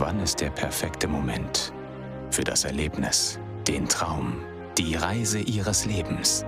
Wann 0.00 0.20
ist 0.20 0.40
der 0.40 0.50
perfekte 0.50 1.08
Moment 1.08 1.72
für 2.30 2.44
das 2.44 2.64
Erlebnis, 2.64 3.40
den 3.66 3.88
Traum, 3.88 4.44
die 4.78 4.94
Reise 4.94 5.40
Ihres 5.40 5.86
Lebens? 5.86 6.44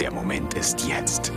Der 0.00 0.10
Moment 0.10 0.54
ist 0.54 0.88
jetzt. 0.88 1.30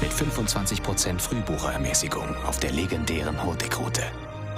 Mit 0.00 0.10
25% 0.10 1.18
Frühbucherermäßigung 1.18 2.34
auf 2.46 2.60
der 2.60 2.72
legendären 2.72 3.44
Hurtigrute. 3.44 4.04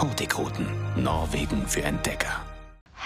Hurtigruten, 0.01 0.69
Norwegen 0.97 1.67
für 1.67 1.83
Entdecker. 1.83 2.47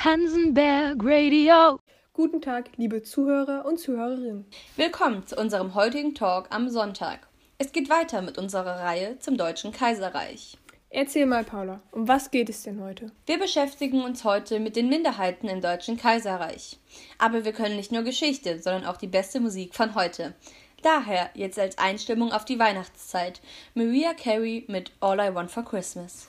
Hansenberg 0.05 0.99
Radio. 1.03 1.81
Guten 2.13 2.43
Tag, 2.43 2.69
liebe 2.77 3.03
Zuhörer 3.03 3.65
und 3.65 3.81
Zuhörerinnen. 3.81 4.45
Willkommen 4.77 5.27
zu 5.27 5.37
unserem 5.37 5.75
heutigen 5.75 6.15
Talk 6.15 6.49
am 6.51 6.69
Sonntag. 6.69 7.21
Es 7.57 7.73
geht 7.73 7.89
weiter 7.89 8.21
mit 8.21 8.37
unserer 8.37 8.81
Reihe 8.81 9.19
zum 9.21 9.39
Deutschen 9.39 9.73
Kaiserreich. 9.73 10.59
Erzähl 10.95 11.25
mal, 11.25 11.43
Paula, 11.43 11.81
um 11.91 12.07
was 12.07 12.31
geht 12.31 12.51
es 12.51 12.65
denn 12.65 12.83
heute? 12.83 13.11
Wir 13.25 13.39
beschäftigen 13.39 14.03
uns 14.03 14.25
heute 14.25 14.61
mit 14.61 14.77
den 14.77 14.91
Minderheiten 14.91 15.49
im 15.49 15.63
Deutschen 15.63 15.97
Kaiserreich. 15.97 16.79
Aber 17.17 17.47
wir 17.47 17.55
können 17.55 17.77
nicht 17.77 17.93
nur 17.93 18.03
Geschichte, 18.03 18.61
sondern 18.61 18.85
auch 18.85 18.99
die 18.99 19.07
beste 19.07 19.41
Musik 19.41 19.75
von 19.75 19.95
heute. 19.95 20.35
Daher 20.83 21.31
jetzt 21.33 21.59
als 21.59 21.79
Einstimmung 21.79 22.31
auf 22.31 22.45
die 22.45 22.59
Weihnachtszeit 22.59 23.41
Maria 23.73 24.13
Carey 24.13 24.67
mit 24.69 24.93
All 25.01 25.19
I 25.19 25.35
Want 25.35 25.51
for 25.51 25.65
Christmas. 25.65 26.29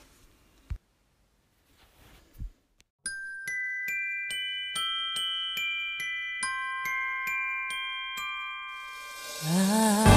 I 9.42 10.08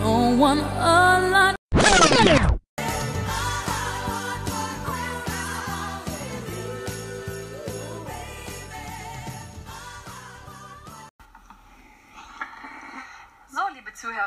don't 0.00 0.38
want 0.38 0.62
a 0.62 1.18
lot. 1.32 1.63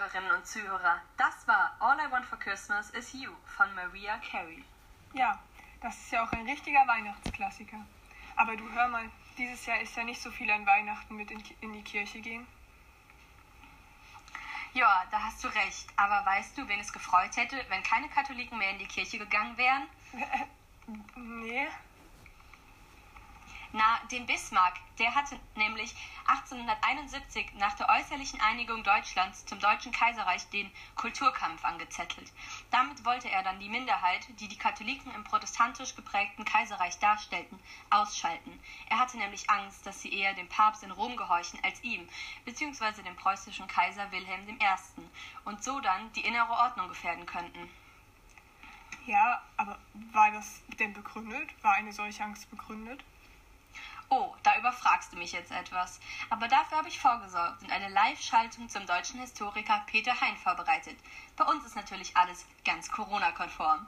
Zuhörerinnen 0.07 0.37
und 0.37 0.47
Zuhörer, 0.47 1.01
das 1.17 1.47
war 1.47 1.75
All 1.79 1.99
I 1.99 2.09
Want 2.09 2.25
for 2.25 2.39
Christmas 2.39 2.89
is 2.91 3.11
You 3.11 3.31
von 3.57 3.73
Maria 3.75 4.17
Carey. 4.19 4.63
Ja, 5.13 5.37
das 5.81 5.97
ist 5.97 6.11
ja 6.11 6.23
auch 6.23 6.31
ein 6.31 6.47
richtiger 6.47 6.87
Weihnachtsklassiker. 6.87 7.85
Aber 8.37 8.55
du 8.55 8.71
hör 8.71 8.87
mal, 8.87 9.09
dieses 9.37 9.65
Jahr 9.65 9.81
ist 9.81 9.97
ja 9.97 10.03
nicht 10.03 10.21
so 10.21 10.31
viel 10.31 10.49
an 10.49 10.65
Weihnachten 10.65 11.15
mit 11.15 11.29
in, 11.31 11.73
die 11.73 11.83
Kirche 11.83 12.21
gehen. 12.21 12.47
Ja, 14.73 15.03
da 15.11 15.23
hast 15.23 15.43
du 15.43 15.49
recht. 15.49 15.87
Aber 15.97 16.25
weißt 16.25 16.57
du, 16.57 16.67
wen 16.69 16.79
es 16.79 16.93
gefreut 16.93 17.35
hätte, 17.35 17.57
wenn 17.67 17.83
keine 17.83 18.07
Katholiken 18.07 18.57
mehr 18.57 18.71
in 18.71 18.79
die 18.79 18.87
Kirche 18.87 19.17
gegangen 19.17 19.57
wären? 19.57 19.87
Nee, 21.17 21.67
Na, 23.73 23.99
den 24.11 24.25
Bismarck. 24.25 24.79
Der 24.97 25.13
hatte 25.13 25.37
nämlich 25.55 25.93
1871 26.27 27.53
nach 27.55 27.75
der 27.75 27.89
äußerlichen 27.89 28.39
Einigung 28.39 28.83
Deutschlands 28.83 29.45
zum 29.45 29.59
Deutschen 29.59 29.91
Kaiserreich 29.91 30.49
den 30.49 30.71
Kulturkampf 30.95 31.63
angezettelt. 31.65 32.31
Damit 32.71 33.03
wollte 33.05 33.29
er 33.29 33.43
dann 33.43 33.59
die 33.59 33.69
Minderheit, 33.69 34.25
die 34.39 34.47
die 34.47 34.57
Katholiken 34.57 35.13
im 35.13 35.23
protestantisch 35.23 35.95
geprägten 35.95 36.45
Kaiserreich 36.45 36.97
darstellten, 36.99 37.59
ausschalten. 37.89 38.59
Er 38.89 38.99
hatte 38.99 39.17
nämlich 39.17 39.49
Angst, 39.49 39.85
dass 39.85 40.01
sie 40.01 40.13
eher 40.13 40.33
dem 40.33 40.47
Papst 40.49 40.83
in 40.83 40.91
Rom 40.91 41.17
gehorchen 41.17 41.59
als 41.63 41.83
ihm, 41.83 42.07
beziehungsweise 42.45 43.03
dem 43.03 43.15
preußischen 43.17 43.67
Kaiser 43.67 44.11
Wilhelm 44.11 44.47
I. 44.49 44.57
und 45.43 45.63
so 45.63 45.79
dann 45.81 46.11
die 46.13 46.25
innere 46.25 46.51
Ordnung 46.51 46.87
gefährden 46.87 47.25
könnten. 47.25 47.69
ja, 49.05 49.41
aber 49.57 49.77
war 50.13 50.31
das 50.31 50.61
denn 50.79 50.93
begründet? 50.93 51.49
War 51.63 51.73
eine 51.73 51.91
solche 51.91 52.23
Angst 52.23 52.49
begründet? 52.49 53.03
Oh, 54.09 54.33
da 54.41 54.57
überfragst 54.57 55.11
du 55.11 55.17
mich 55.17 55.33
jetzt 55.33 55.51
etwas. 55.51 55.99
Aber 56.29 56.47
dafür 56.47 56.77
habe 56.77 56.87
ich 56.87 56.99
vorgesorgt 56.99 57.61
und 57.61 57.71
eine 57.71 57.89
Live-Schaltung 57.89 58.69
zum 58.69 58.85
deutschen 58.85 59.19
Historiker 59.19 59.83
Peter 59.85 60.19
Hein 60.21 60.37
vorbereitet. 60.37 60.97
Bei 61.35 61.43
uns 61.43 61.65
ist 61.65 61.75
natürlich 61.75 62.15
alles 62.15 62.45
ganz 62.63 62.89
Corona-konform. 62.89 63.85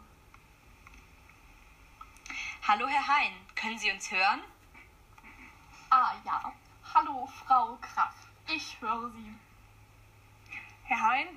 Hallo, 2.67 2.87
Herr 2.87 3.07
Hein, 3.07 3.33
können 3.55 3.79
Sie 3.79 3.91
uns 3.91 4.11
hören? 4.11 4.41
Ah 5.89 6.13
ja. 6.25 6.51
Hallo, 6.93 7.27
Frau 7.45 7.77
Kraft. 7.77 8.27
Ich 8.47 8.77
höre 8.81 9.09
Sie. 9.11 9.35
Herr 10.83 11.01
Hein, 11.01 11.27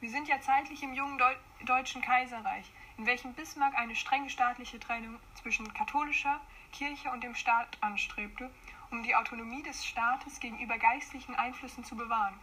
wir 0.00 0.10
sind 0.10 0.28
ja 0.28 0.40
zeitlich 0.40 0.82
im 0.82 0.92
jungen 0.94 1.16
Deu 1.16 1.34
Deutschen 1.64 2.02
Kaiserreich, 2.02 2.66
in 2.98 3.06
welchem 3.06 3.32
Bismarck 3.34 3.74
eine 3.74 3.96
strenge 3.96 4.30
staatliche 4.30 4.78
Trennung 4.78 5.18
zwischen 5.34 5.72
katholischer 5.74 6.40
Kirche 6.72 7.10
und 7.10 7.22
dem 7.22 7.34
Staat 7.34 7.76
anstrebte, 7.80 8.50
um 8.90 9.02
die 9.02 9.14
Autonomie 9.14 9.62
des 9.62 9.84
Staates 9.84 10.40
gegenüber 10.40 10.78
geistlichen 10.78 11.34
Einflüssen 11.34 11.84
zu 11.84 11.96
bewahren. 11.96 12.38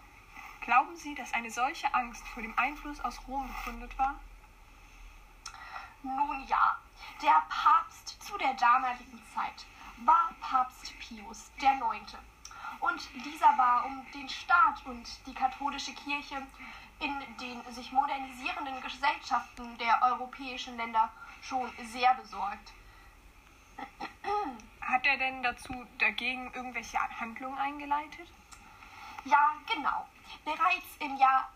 Glauben 0.61 0.95
Sie, 0.95 1.15
dass 1.15 1.33
eine 1.33 1.51
solche 1.51 1.93
Angst 1.93 2.25
vor 2.27 2.43
dem 2.43 2.57
Einfluss 2.57 2.99
aus 3.01 3.19
Rom 3.27 3.47
begründet 3.47 3.97
war? 3.97 4.15
Nun 6.03 6.45
ja, 6.47 6.77
der 7.21 7.43
Papst 7.49 8.21
zu 8.23 8.37
der 8.37 8.53
damaligen 8.53 9.21
Zeit 9.33 9.65
war 10.05 10.29
Papst 10.39 10.93
Pius 10.99 11.51
IX. 11.57 12.17
Und 12.79 13.09
dieser 13.25 13.57
war 13.57 13.85
um 13.85 14.05
den 14.13 14.29
Staat 14.29 14.85
und 14.85 15.07
die 15.25 15.33
katholische 15.33 15.93
Kirche 15.93 16.45
in 16.99 17.13
den 17.39 17.73
sich 17.73 17.91
modernisierenden 17.91 18.81
Gesellschaften 18.81 19.77
der 19.77 20.01
europäischen 20.01 20.77
Länder 20.77 21.09
schon 21.41 21.71
sehr 21.91 22.13
besorgt. 22.15 22.73
Hat 24.81 25.05
er 25.05 25.17
denn 25.17 25.43
dazu 25.43 25.85
dagegen 25.99 26.51
irgendwelche 26.53 26.97
Handlungen 27.19 27.57
eingeleitet? 27.57 28.27
Ja, 29.25 29.53
genau. 29.71 30.07
Bereits 30.45 30.97
im 30.99 31.17
Jahr 31.17 31.49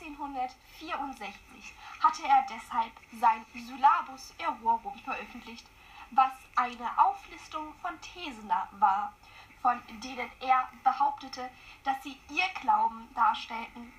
1864 0.00 1.74
hatte 2.00 2.22
er 2.26 2.46
deshalb 2.48 2.92
sein 3.20 3.44
Syllabus 3.54 4.34
Errorum 4.38 4.98
veröffentlicht, 5.00 5.66
was 6.10 6.32
eine 6.56 6.98
Auflistung 6.98 7.74
von 7.82 8.00
Thesen 8.00 8.50
war, 8.72 9.12
von 9.60 9.82
denen 10.02 10.30
er 10.40 10.68
behauptete, 10.84 11.50
dass 11.84 12.02
sie 12.02 12.18
ihr 12.30 12.48
Glauben 12.60 13.08
darstellten. 13.14 13.92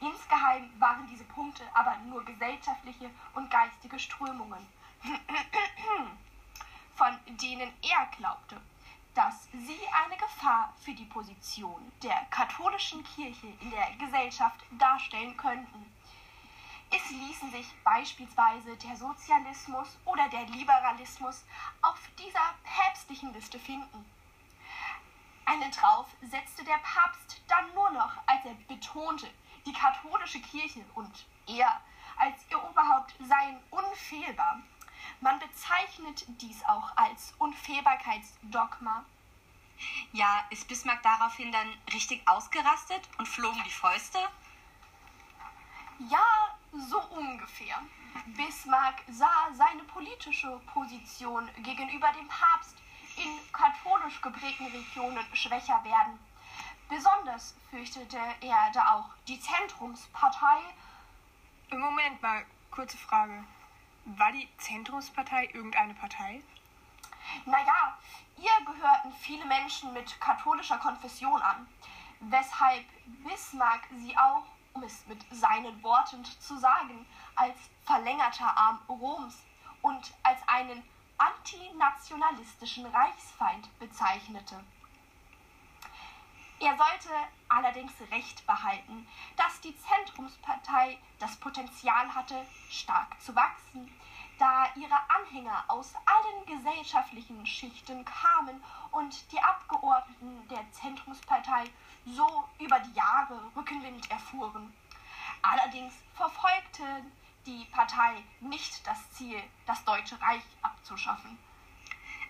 Insgeheim 0.00 0.70
waren 0.78 1.06
diese 1.08 1.24
Punkte 1.24 1.64
aber 1.74 1.96
nur 2.08 2.24
gesellschaftliche 2.24 3.10
und 3.34 3.50
geistige 3.50 3.98
Strömungen, 3.98 4.66
von 7.00 7.18
denen 7.40 7.72
er 7.80 8.06
glaubte, 8.18 8.60
dass 9.14 9.48
sie 9.52 9.80
eine 10.04 10.18
Gefahr 10.18 10.74
für 10.82 10.92
die 10.92 11.06
Position 11.06 11.90
der 12.02 12.26
katholischen 12.28 13.02
Kirche 13.02 13.46
in 13.62 13.70
der 13.70 13.90
Gesellschaft 13.92 14.60
darstellen 14.72 15.34
könnten. 15.34 15.90
Es 16.90 17.08
ließen 17.08 17.50
sich 17.52 17.66
beispielsweise 17.84 18.76
der 18.76 18.94
Sozialismus 18.96 19.96
oder 20.04 20.28
der 20.28 20.44
Liberalismus 20.48 21.42
auf 21.80 21.98
dieser 22.18 22.54
päpstlichen 22.64 23.32
Liste 23.32 23.58
finden. 23.58 24.04
Einen 25.46 25.70
drauf 25.70 26.06
setzte 26.20 26.64
der 26.64 26.80
Papst 26.82 27.40
dann 27.48 27.72
nur 27.74 27.90
noch, 27.92 28.12
als 28.26 28.44
er 28.44 28.54
betonte, 28.68 29.30
die 29.64 29.72
katholische 29.72 30.40
Kirche 30.42 30.84
und 30.94 31.24
er 31.46 31.80
als 32.18 32.44
ihr 32.50 32.62
Oberhaupt 32.62 33.14
seien 33.26 33.58
unfehlbar. 33.70 34.60
Man 35.20 35.38
bezeichnet 35.38 36.24
dies 36.40 36.64
auch 36.64 36.96
als 36.96 37.34
Unfehlbarkeitsdogma. 37.38 39.04
Ja, 40.12 40.44
ist 40.50 40.66
Bismarck 40.66 41.02
daraufhin 41.02 41.52
dann 41.52 41.68
richtig 41.92 42.26
ausgerastet 42.26 43.08
und 43.18 43.28
flogen 43.28 43.62
die 43.64 43.70
Fäuste? 43.70 44.18
Ja, 46.08 46.56
so 46.72 47.00
ungefähr. 47.02 47.76
Bismarck 48.26 49.02
sah 49.10 49.52
seine 49.52 49.84
politische 49.84 50.58
Position 50.72 51.48
gegenüber 51.58 52.10
dem 52.12 52.28
Papst 52.28 52.76
in 53.16 53.38
katholisch 53.52 54.20
geprägten 54.22 54.66
Regionen 54.66 55.24
schwächer 55.34 55.82
werden. 55.84 56.18
Besonders 56.88 57.54
fürchtete 57.70 58.18
er 58.40 58.70
da 58.72 58.94
auch 58.94 59.10
die 59.28 59.38
Zentrumspartei. 59.38 60.60
Moment 61.70 62.20
mal, 62.22 62.44
kurze 62.70 62.96
Frage. 62.96 63.44
War 64.16 64.32
die 64.32 64.48
Zentrumspartei 64.58 65.50
irgendeine 65.52 65.94
Partei? 65.94 66.42
Naja, 67.44 67.96
ihr 68.38 68.64
gehörten 68.66 69.12
viele 69.12 69.44
Menschen 69.44 69.92
mit 69.92 70.20
katholischer 70.20 70.78
Konfession 70.78 71.40
an, 71.40 71.68
weshalb 72.18 72.84
Bismarck 73.24 73.86
sie 73.92 74.16
auch, 74.18 74.46
um 74.72 74.82
es 74.82 75.06
mit 75.06 75.24
seinen 75.30 75.80
Worten 75.84 76.24
zu 76.24 76.58
sagen, 76.58 77.06
als 77.36 77.56
verlängerter 77.84 78.56
Arm 78.56 78.80
Roms 78.88 79.44
und 79.82 80.12
als 80.24 80.40
einen 80.48 80.82
antinationalistischen 81.18 82.86
Reichsfeind 82.86 83.78
bezeichnete. 83.78 84.64
Er 86.58 86.76
sollte 86.76 87.10
allerdings 87.48 87.92
Recht 88.10 88.46
behalten, 88.46 89.06
dass 89.36 89.60
die 89.60 89.74
Zentrumspartei 89.78 90.98
das 91.18 91.36
Potenzial 91.36 92.14
hatte, 92.14 92.44
stark 92.68 93.18
zu 93.20 93.34
wachsen, 93.34 93.90
da 94.40 94.72
ihre 94.74 94.98
Anhänger 95.10 95.64
aus 95.68 95.92
allen 96.06 96.46
gesellschaftlichen 96.46 97.44
Schichten 97.44 98.04
kamen 98.04 98.62
und 98.90 99.30
die 99.30 99.40
Abgeordneten 99.40 100.48
der 100.48 100.64
Zentrumspartei 100.72 101.64
so 102.06 102.44
über 102.58 102.80
die 102.80 102.92
Jahre 102.94 103.38
Rückenwind 103.54 104.10
erfuhren. 104.10 104.72
Allerdings 105.42 105.92
verfolgte 106.14 106.82
die 107.44 107.66
Partei 107.66 108.22
nicht 108.40 108.86
das 108.86 109.10
Ziel, 109.12 109.42
das 109.66 109.84
Deutsche 109.84 110.20
Reich 110.20 110.42
abzuschaffen. 110.62 111.38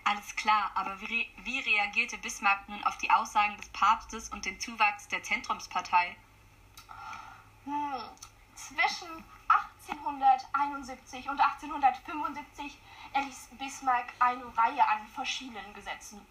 Alles 0.03 0.35
klar, 0.35 0.71
aber 0.75 0.99
wie, 1.01 1.29
wie 1.43 1.59
reagierte 1.59 2.17
Bismarck 2.17 2.67
nun 2.67 2.83
auf 2.83 2.97
die 2.97 3.11
Aussagen 3.11 3.55
des 3.55 3.69
Papstes 3.69 4.29
und 4.29 4.43
den 4.45 4.59
Zuwachs 4.59 5.07
der 5.07 5.23
Zentrumspartei? 5.23 6.15
Hm, 7.65 8.01
zwischen 8.55 9.23
1871 9.91 11.29
und 11.29 11.39
1875 11.39 12.77
erließ 13.13 13.49
Bismarck 13.59 14.13
eine 14.19 14.45
Reihe 14.57 14.87
an 14.87 15.05
verschiedenen 15.07 15.73
Gesetzen. 15.73 16.25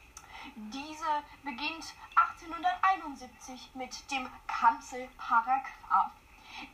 Diese 0.54 1.22
beginnt 1.42 1.94
1871 2.14 3.70
mit 3.74 4.10
dem 4.10 4.28
Kanzelparagraph. 4.46 6.12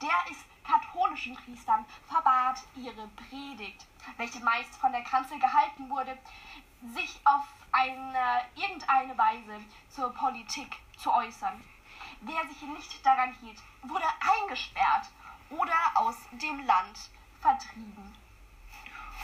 Der 0.00 0.31
ist 0.31 0.44
katholischen 0.65 1.37
Priestern 1.37 1.85
verbat 2.09 2.62
ihre 2.77 3.09
Predigt, 3.09 3.87
welche 4.17 4.41
meist 4.41 4.75
von 4.77 4.93
der 4.93 5.03
Kanzel 5.03 5.38
gehalten 5.38 5.91
wurde, 5.91 6.17
sich 6.94 7.21
auf 7.25 7.47
eine 7.73 8.43
irgendeine 8.55 9.17
Weise 9.19 9.61
zur 9.91 10.12
Politik 10.15 10.77
zu 10.97 11.12
äußern. 11.12 11.62
Wer 12.21 12.47
sich 12.49 12.62
nicht 12.62 13.05
daran 13.05 13.35
hielt, 13.41 13.61
wurde 13.83 14.06
eingesperrt 14.41 15.09
oder 15.51 15.77
aus 15.95 16.17
dem 16.33 16.65
Land 16.67 17.11
vertrieben. 17.41 18.15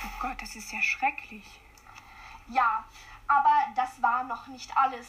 Oh 0.04 0.10
Gott, 0.20 0.40
das 0.40 0.56
ist 0.56 0.72
ja 0.72 0.82
schrecklich. 0.82 1.44
Ja, 2.48 2.84
aber 3.28 3.72
das 3.74 4.00
war 4.02 4.24
noch 4.24 4.46
nicht 4.48 4.76
alles. 4.76 5.08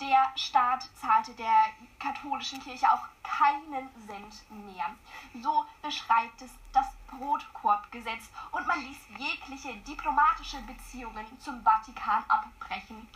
Der 0.00 0.32
Staat 0.36 0.88
zahlte 0.94 1.34
der 1.34 1.70
katholischen 1.98 2.62
Kirche 2.62 2.86
auch 2.90 3.04
keinen 3.24 3.88
Cent 4.06 4.48
mehr. 4.66 4.94
So 5.42 5.66
beschreibt 5.82 6.40
es 6.40 6.52
das 6.72 6.86
Brotkorbgesetz 7.08 8.30
und 8.52 8.64
man 8.66 8.80
ließ 8.80 8.98
jegliche 9.18 9.76
diplomatische 9.78 10.62
Beziehungen 10.62 11.26
zum 11.40 11.62
Vatikan 11.64 12.24
abbrechen. 12.28 13.08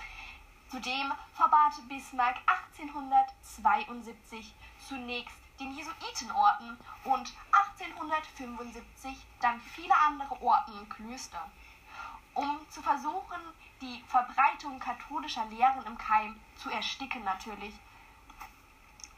Zudem 0.69 1.13
verbat 1.35 1.75
Bismarck 1.89 2.39
1872 2.75 4.53
zunächst 4.89 5.42
den 5.63 5.77
Jesuitenorden 5.77 6.77
und 7.05 7.33
1875 7.53 9.17
dann 9.41 9.61
viele 9.61 9.95
andere 9.97 10.41
Orden 10.43 10.79
und 10.79 10.91
Klöster. 10.91 11.51
Um 12.35 12.59
zu 12.71 12.83
versuchen, 12.83 13.41
die 13.81 14.03
Verbreitung 14.09 14.79
katholischer 14.79 15.45
Lehren 15.47 15.85
im 15.87 15.97
Keim 15.99 16.39
zu 16.57 16.71
ersticken 16.71 17.23
natürlich. 17.25 17.75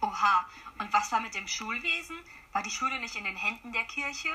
Oha, 0.00 0.46
und 0.78 0.92
was 0.92 1.10
war 1.12 1.20
mit 1.20 1.34
dem 1.34 1.48
Schulwesen? 1.48 2.16
War 2.52 2.62
die 2.62 2.70
Schule 2.70 3.00
nicht 3.00 3.16
in 3.16 3.24
den 3.24 3.36
Händen 3.36 3.72
der 3.72 3.84
Kirche? 3.84 4.28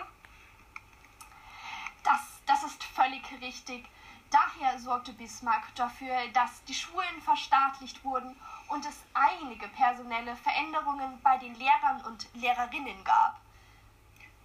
Das, 2.03 2.21
das 2.45 2.63
ist 2.63 2.83
völlig 2.83 3.23
richtig. 3.41 3.85
Daher 4.31 4.77
sorgte 4.77 5.13
Bismarck 5.13 5.73
dafür, 5.75 6.27
dass 6.33 6.63
die 6.65 6.73
Schulen 6.73 7.21
verstaatlicht 7.23 8.03
wurden 8.03 8.35
und 8.67 8.85
es 8.85 9.03
einige 9.13 9.67
personelle 9.69 10.35
Veränderungen 10.35 11.19
bei 11.21 11.37
den 11.37 11.55
Lehrern 11.55 12.01
und 12.01 12.27
Lehrerinnen 12.35 13.03
gab. 13.03 13.39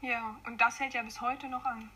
Ja, 0.01 0.35
und 0.45 0.59
das 0.61 0.81
hält 0.81 0.95
ja 0.95 1.03
bis 1.03 1.21
heute 1.21 1.49
noch 1.49 1.65
an. 1.65 1.91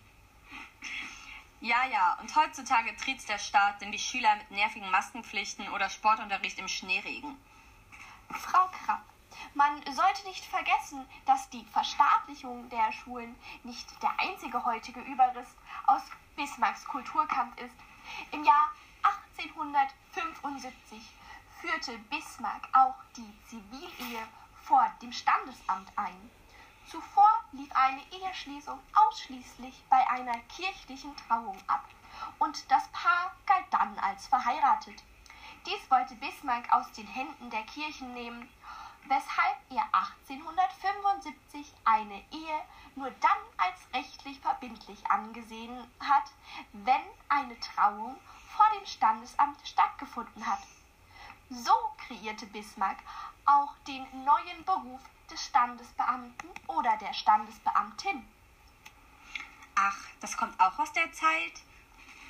Ja, 1.60 1.86
ja, 1.86 2.16
und 2.20 2.34
heutzutage 2.36 2.96
tritt 2.96 3.28
der 3.28 3.38
Staat 3.38 3.82
in 3.82 3.90
die 3.90 3.98
Schüler 3.98 4.36
mit 4.36 4.50
nervigen 4.52 4.90
Maskenpflichten 4.90 5.68
oder 5.70 5.90
Sportunterricht 5.90 6.58
im 6.58 6.68
Schneeregen. 6.68 7.36
Frau 8.30 8.68
Krapp, 8.68 9.02
man 9.54 9.82
sollte 9.92 10.26
nicht 10.26 10.44
vergessen, 10.44 11.04
dass 11.26 11.48
die 11.50 11.64
Verstaatlichung 11.64 12.68
der 12.68 12.92
Schulen 12.92 13.34
nicht 13.64 14.02
der 14.02 14.12
einzige 14.18 14.64
heutige 14.64 15.00
Überriss 15.00 15.48
aus 15.86 16.02
Bismarcks 16.38 16.84
Kulturkampf 16.84 17.60
ist. 17.60 17.74
Im 18.30 18.44
Jahr 18.44 18.70
1875 19.26 21.02
führte 21.60 21.98
Bismarck 22.10 22.68
auch 22.72 22.94
die 23.16 23.34
Zivilehe 23.48 24.24
vor 24.62 24.88
dem 25.02 25.12
Standesamt 25.12 25.90
ein. 25.96 26.30
Zuvor 26.86 27.28
lief 27.50 27.72
eine 27.74 28.00
Eheschließung 28.12 28.78
ausschließlich 28.94 29.82
bei 29.90 30.08
einer 30.10 30.38
kirchlichen 30.42 31.16
Trauung 31.16 31.58
ab 31.66 31.84
und 32.38 32.70
das 32.70 32.86
Paar 32.92 33.34
galt 33.44 33.66
dann 33.70 33.98
als 33.98 34.28
verheiratet. 34.28 35.02
Dies 35.66 35.90
wollte 35.90 36.14
Bismarck 36.14 36.72
aus 36.72 36.92
den 36.92 37.08
Händen 37.08 37.50
der 37.50 37.64
Kirchen 37.64 38.14
nehmen, 38.14 38.48
weshalb 39.08 39.56
er 39.70 39.88
1875 41.58 41.74
eine 41.84 42.18
Ehe 42.30 42.62
nur 42.94 43.10
dann 43.10 43.38
als 43.56 43.78
rechtlich 43.92 44.38
verbindlich 44.40 44.98
angesehen 45.08 45.90
hat, 46.00 46.30
wenn 46.72 47.02
eine 47.28 47.58
Trauung 47.60 48.16
vor 48.56 48.66
dem 48.78 48.86
Standesamt 48.86 49.66
stattgefunden 49.66 50.46
hat. 50.46 50.60
So 51.50 51.72
kreierte 52.06 52.46
Bismarck 52.46 52.98
auch 53.46 53.74
den 53.86 54.06
neuen 54.24 54.64
Beruf 54.64 55.00
des 55.30 55.44
Standesbeamten 55.44 56.50
oder 56.66 56.96
der 56.98 57.12
Standesbeamtin. 57.12 58.26
Ach, 59.74 59.98
das 60.20 60.36
kommt 60.36 60.58
auch 60.60 60.78
aus 60.78 60.92
der 60.92 61.12
Zeit? 61.12 61.52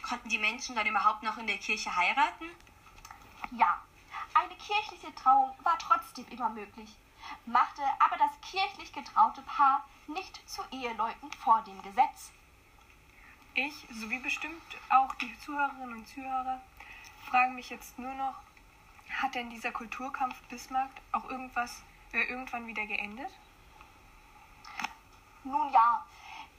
Konnten 0.02 0.28
die 0.28 0.38
Menschen 0.38 0.76
dann 0.76 0.86
überhaupt 0.86 1.22
noch 1.22 1.38
in 1.38 1.46
der 1.46 1.58
Kirche 1.58 1.94
heiraten? 1.94 2.44
Ja, 3.52 3.82
eine 4.34 4.54
kirchliche 4.56 5.14
Trauung 5.14 5.54
war 5.64 5.78
trotzdem 5.78 6.26
immer 6.28 6.50
möglich, 6.50 6.94
machte 7.46 7.82
aber 7.98 8.16
das 8.16 8.30
kirchlich 8.50 8.92
getraute 8.92 9.42
Paar 9.42 9.84
nicht 10.06 10.48
zu 10.48 10.62
Eheleuten 10.70 11.30
vor 11.32 11.62
dem 11.62 11.80
Gesetz. 11.82 12.32
Ich, 13.54 13.86
sowie 13.90 14.18
bestimmt 14.20 14.62
auch 14.88 15.14
die 15.16 15.38
Zuhörerinnen 15.40 15.94
und 15.94 16.08
Zuhörer, 16.08 16.60
fragen 17.28 17.54
mich 17.54 17.70
jetzt 17.70 17.98
nur 17.98 18.14
noch, 18.14 18.34
hat 19.20 19.34
denn 19.34 19.50
dieser 19.50 19.72
Kulturkampf 19.72 20.40
Bismarck 20.48 20.90
auch 21.12 21.28
irgendwas 21.28 21.82
äh, 22.12 22.22
irgendwann 22.24 22.66
wieder 22.66 22.86
geendet? 22.86 23.30
Nun 25.44 25.72
ja, 25.72 26.04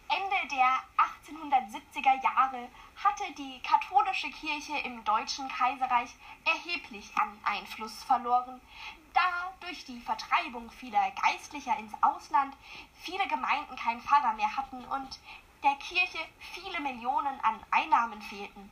Ende 0.09 0.55
der 0.55 0.81
1870er 0.97 2.23
Jahre 2.23 2.67
hatte 2.95 3.31
die 3.37 3.61
katholische 3.61 4.31
Kirche 4.31 4.75
im 4.79 5.03
Deutschen 5.03 5.47
Kaiserreich 5.47 6.09
erheblich 6.45 7.11
an 7.15 7.37
Einfluss 7.43 8.03
verloren, 8.03 8.59
da 9.13 9.53
durch 9.59 9.85
die 9.85 10.01
Vertreibung 10.01 10.71
vieler 10.71 11.11
Geistlicher 11.11 11.77
ins 11.77 11.93
Ausland 12.01 12.55
viele 13.01 13.27
Gemeinden 13.27 13.75
keinen 13.75 14.01
Pfarrer 14.01 14.33
mehr 14.33 14.57
hatten 14.57 14.83
und 14.85 15.19
der 15.61 15.75
Kirche 15.75 16.19
viele 16.39 16.79
Millionen 16.79 17.39
an 17.41 17.59
Einnahmen 17.69 18.21
fehlten. 18.23 18.69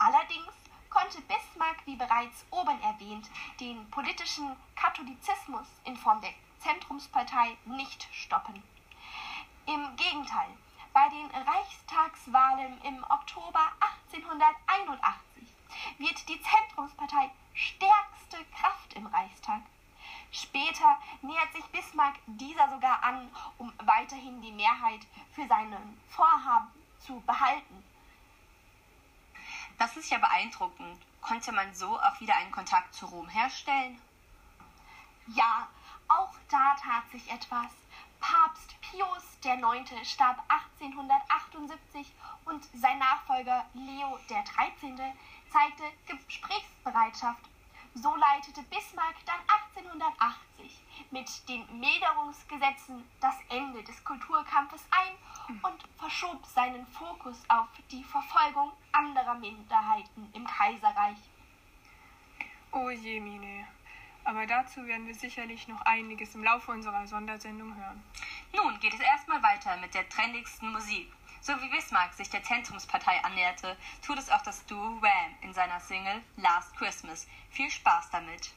Allerdings 0.00 0.52
konnte 0.90 1.20
Bismarck, 1.20 1.86
wie 1.86 1.96
bereits 1.96 2.44
oben 2.50 2.82
erwähnt, 2.82 3.30
den 3.60 3.88
politischen 3.90 4.56
Katholizismus 4.74 5.68
in 5.84 5.96
Form 5.96 6.20
der 6.20 6.32
Zentrumspartei 6.58 7.56
nicht 7.66 8.08
stoppen. 8.10 8.60
Im 9.68 9.96
Gegenteil, 9.96 10.48
bei 10.94 11.10
den 11.10 11.30
Reichstagswahlen 11.30 12.80
im 12.84 13.04
Oktober 13.04 13.70
1881 14.08 15.46
wird 15.98 16.26
die 16.26 16.40
Zentrumspartei 16.40 17.30
stärkste 17.52 18.42
Kraft 18.58 18.94
im 18.94 19.04
Reichstag. 19.08 19.60
Später 20.32 20.98
nähert 21.20 21.52
sich 21.52 21.66
Bismarck 21.66 22.14
dieser 22.24 22.70
sogar 22.70 23.02
an, 23.02 23.30
um 23.58 23.70
weiterhin 23.84 24.40
die 24.40 24.52
Mehrheit 24.52 25.06
für 25.34 25.46
seinen 25.46 26.00
Vorhaben 26.08 26.68
zu 27.00 27.20
behalten. 27.26 27.84
Das 29.76 29.98
ist 29.98 30.10
ja 30.10 30.16
beeindruckend. 30.16 30.98
Konnte 31.20 31.52
man 31.52 31.74
so 31.74 32.00
auch 32.00 32.18
wieder 32.20 32.36
einen 32.36 32.52
Kontakt 32.52 32.94
zu 32.94 33.04
Rom 33.04 33.28
herstellen? 33.28 34.00
Ja, 35.26 35.68
auch 36.08 36.32
da 36.48 36.74
tat 36.76 37.10
sich 37.10 37.30
etwas. 37.30 37.70
Papst 38.18 38.77
Pius 38.90 39.36
IX. 39.44 40.08
starb 40.08 40.42
1878 40.48 42.10
und 42.46 42.64
sein 42.74 42.98
Nachfolger 42.98 43.66
Leo 43.74 44.18
XIII. 44.26 45.12
zeigte 45.50 45.84
Gesprächsbereitschaft. 46.06 47.42
So 47.94 48.14
leitete 48.16 48.62
Bismarck 48.62 49.16
dann 49.26 49.40
1880 49.82 50.80
mit 51.10 51.48
den 51.48 51.64
Milderungsgesetzen 51.78 53.04
das 53.20 53.34
Ende 53.50 53.82
des 53.82 54.02
Kulturkampfes 54.04 54.86
ein 54.90 55.58
und 55.62 55.82
verschob 55.98 56.44
seinen 56.46 56.86
Fokus 56.86 57.42
auf 57.48 57.68
die 57.90 58.04
Verfolgung 58.04 58.72
anderer 58.92 59.34
Minderheiten 59.34 60.30
im 60.32 60.46
Kaiserreich. 60.46 61.18
Oh 62.72 62.90
je, 62.90 63.20
Mine. 63.20 63.66
Aber 64.28 64.44
dazu 64.46 64.86
werden 64.86 65.06
wir 65.06 65.14
sicherlich 65.14 65.68
noch 65.68 65.80
einiges 65.86 66.34
im 66.34 66.44
Laufe 66.44 66.70
unserer 66.70 67.06
Sondersendung 67.06 67.74
hören. 67.74 68.04
Nun 68.54 68.78
geht 68.78 68.92
es 68.92 69.00
erstmal 69.00 69.42
weiter 69.42 69.78
mit 69.78 69.94
der 69.94 70.06
trendigsten 70.06 70.70
Musik. 70.70 71.10
So 71.40 71.58
wie 71.62 71.70
Bismarck 71.70 72.12
sich 72.12 72.28
der 72.28 72.42
Zentrumspartei 72.42 73.24
annäherte, 73.24 73.74
tut 74.04 74.18
es 74.18 74.28
auch 74.28 74.42
das 74.42 74.66
Duo 74.66 75.00
Wham 75.00 75.34
in 75.40 75.54
seiner 75.54 75.80
Single 75.80 76.20
Last 76.36 76.76
Christmas. 76.76 77.26
Viel 77.48 77.70
Spaß 77.70 78.10
damit! 78.10 78.50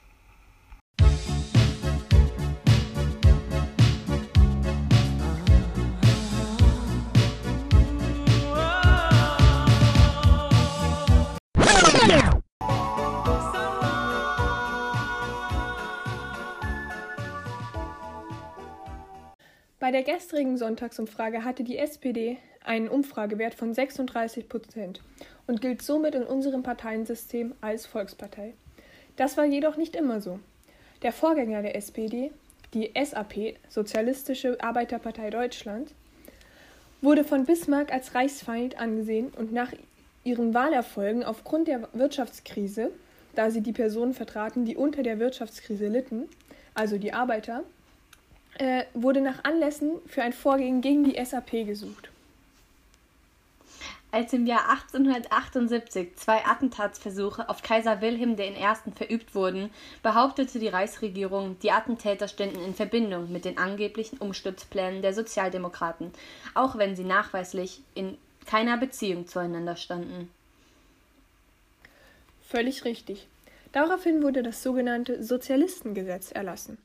Bei 19.92 20.02
der 20.02 20.16
gestrigen 20.16 20.56
Sonntagsumfrage 20.56 21.44
hatte 21.44 21.66
die 21.66 21.78
SPD 21.78 22.38
einen 22.64 22.88
Umfragewert 22.88 23.54
von 23.54 23.74
36 23.74 24.48
Prozent 24.48 25.02
und 25.48 25.60
gilt 25.60 25.82
somit 25.82 26.16
in 26.16 26.24
unserem 26.24 26.64
Parteiensystem 26.64 27.56
als 27.60 27.88
Volkspartei. 27.88 28.54
Das 29.18 29.36
war 29.36 29.44
jedoch 29.44 29.76
nicht 29.76 29.98
immer 29.98 30.22
so. 30.22 30.40
Der 31.02 31.12
Vorgänger 31.12 31.62
der 31.62 31.76
SPD, 31.76 32.32
die 32.74 32.90
SAP, 32.96 33.58
Sozialistische 33.68 34.64
Arbeiterpartei 34.64 35.30
Deutschland, 35.30 35.94
wurde 37.02 37.26
von 37.26 37.44
Bismarck 37.44 37.92
als 37.92 38.16
Reichsfeind 38.16 38.80
angesehen 38.80 39.34
und 39.38 39.52
nach 39.52 39.74
ihren 40.24 40.54
Wahlerfolgen 40.54 41.26
aufgrund 41.26 41.68
der 41.68 41.90
Wirtschaftskrise, 41.92 42.92
da 43.36 43.52
sie 43.52 43.60
die 43.60 43.74
Personen 43.74 44.14
vertraten, 44.14 44.64
die 44.64 44.78
unter 44.78 45.04
der 45.04 45.20
Wirtschaftskrise 45.20 45.90
litten, 45.90 46.30
also 46.76 46.98
die 46.98 47.12
Arbeiter, 47.12 47.66
äh, 48.58 48.84
wurde 48.94 49.22
nach 49.22 49.44
Anlässen 49.44 49.94
für 50.06 50.24
ein 50.24 50.34
Vorgehen 50.34 50.82
gegen 50.82 51.04
die 51.04 51.24
SAP 51.24 51.52
gesucht. 51.66 52.10
Als 54.14 54.34
im 54.34 54.46
Jahr 54.46 54.70
1878 54.70 56.18
zwei 56.18 56.46
Attentatsversuche 56.46 57.48
auf 57.48 57.64
Kaiser 57.64 58.02
Wilhelm 58.02 58.38
I. 58.38 58.92
verübt 58.94 59.34
wurden, 59.34 59.70
behauptete 60.04 60.60
die 60.60 60.68
Reichsregierung, 60.68 61.58
die 61.60 61.72
Attentäter 61.72 62.28
ständen 62.28 62.62
in 62.62 62.76
Verbindung 62.76 63.32
mit 63.32 63.46
den 63.46 63.58
angeblichen 63.58 64.18
Umsturzplänen 64.18 65.02
der 65.02 65.14
Sozialdemokraten, 65.14 66.12
auch 66.56 66.78
wenn 66.78 66.98
sie 66.98 67.06
nachweislich 67.06 67.84
in 67.96 68.18
keiner 68.46 68.76
Beziehung 68.76 69.28
zueinander 69.28 69.78
standen. 69.78 70.30
Völlig 72.42 72.84
richtig. 72.84 73.28
Daraufhin 73.72 74.22
wurde 74.22 74.44
das 74.44 74.62
sogenannte 74.62 75.24
Sozialistengesetz 75.24 76.32
erlassen. 76.32 76.78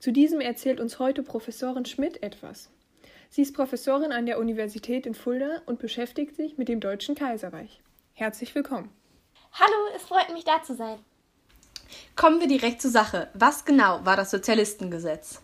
Zu 0.00 0.12
diesem 0.12 0.40
erzählt 0.40 0.80
uns 0.80 0.98
heute 0.98 1.22
Professorin 1.22 1.84
Schmidt 1.84 2.22
etwas. 2.22 2.70
Sie 3.28 3.42
ist 3.42 3.54
Professorin 3.54 4.12
an 4.12 4.24
der 4.24 4.38
Universität 4.38 5.04
in 5.04 5.14
Fulda 5.14 5.60
und 5.66 5.78
beschäftigt 5.78 6.34
sich 6.34 6.56
mit 6.56 6.68
dem 6.68 6.80
Deutschen 6.80 7.14
Kaiserreich. 7.14 7.82
Herzlich 8.14 8.54
willkommen. 8.54 8.90
Hallo, 9.52 9.94
es 9.94 10.02
freut 10.02 10.32
mich 10.32 10.44
da 10.44 10.62
zu 10.62 10.74
sein. 10.74 10.98
Kommen 12.16 12.40
wir 12.40 12.48
direkt 12.48 12.80
zur 12.80 12.90
Sache. 12.90 13.28
Was 13.34 13.66
genau 13.66 14.02
war 14.02 14.16
das 14.16 14.30
Sozialistengesetz? 14.30 15.42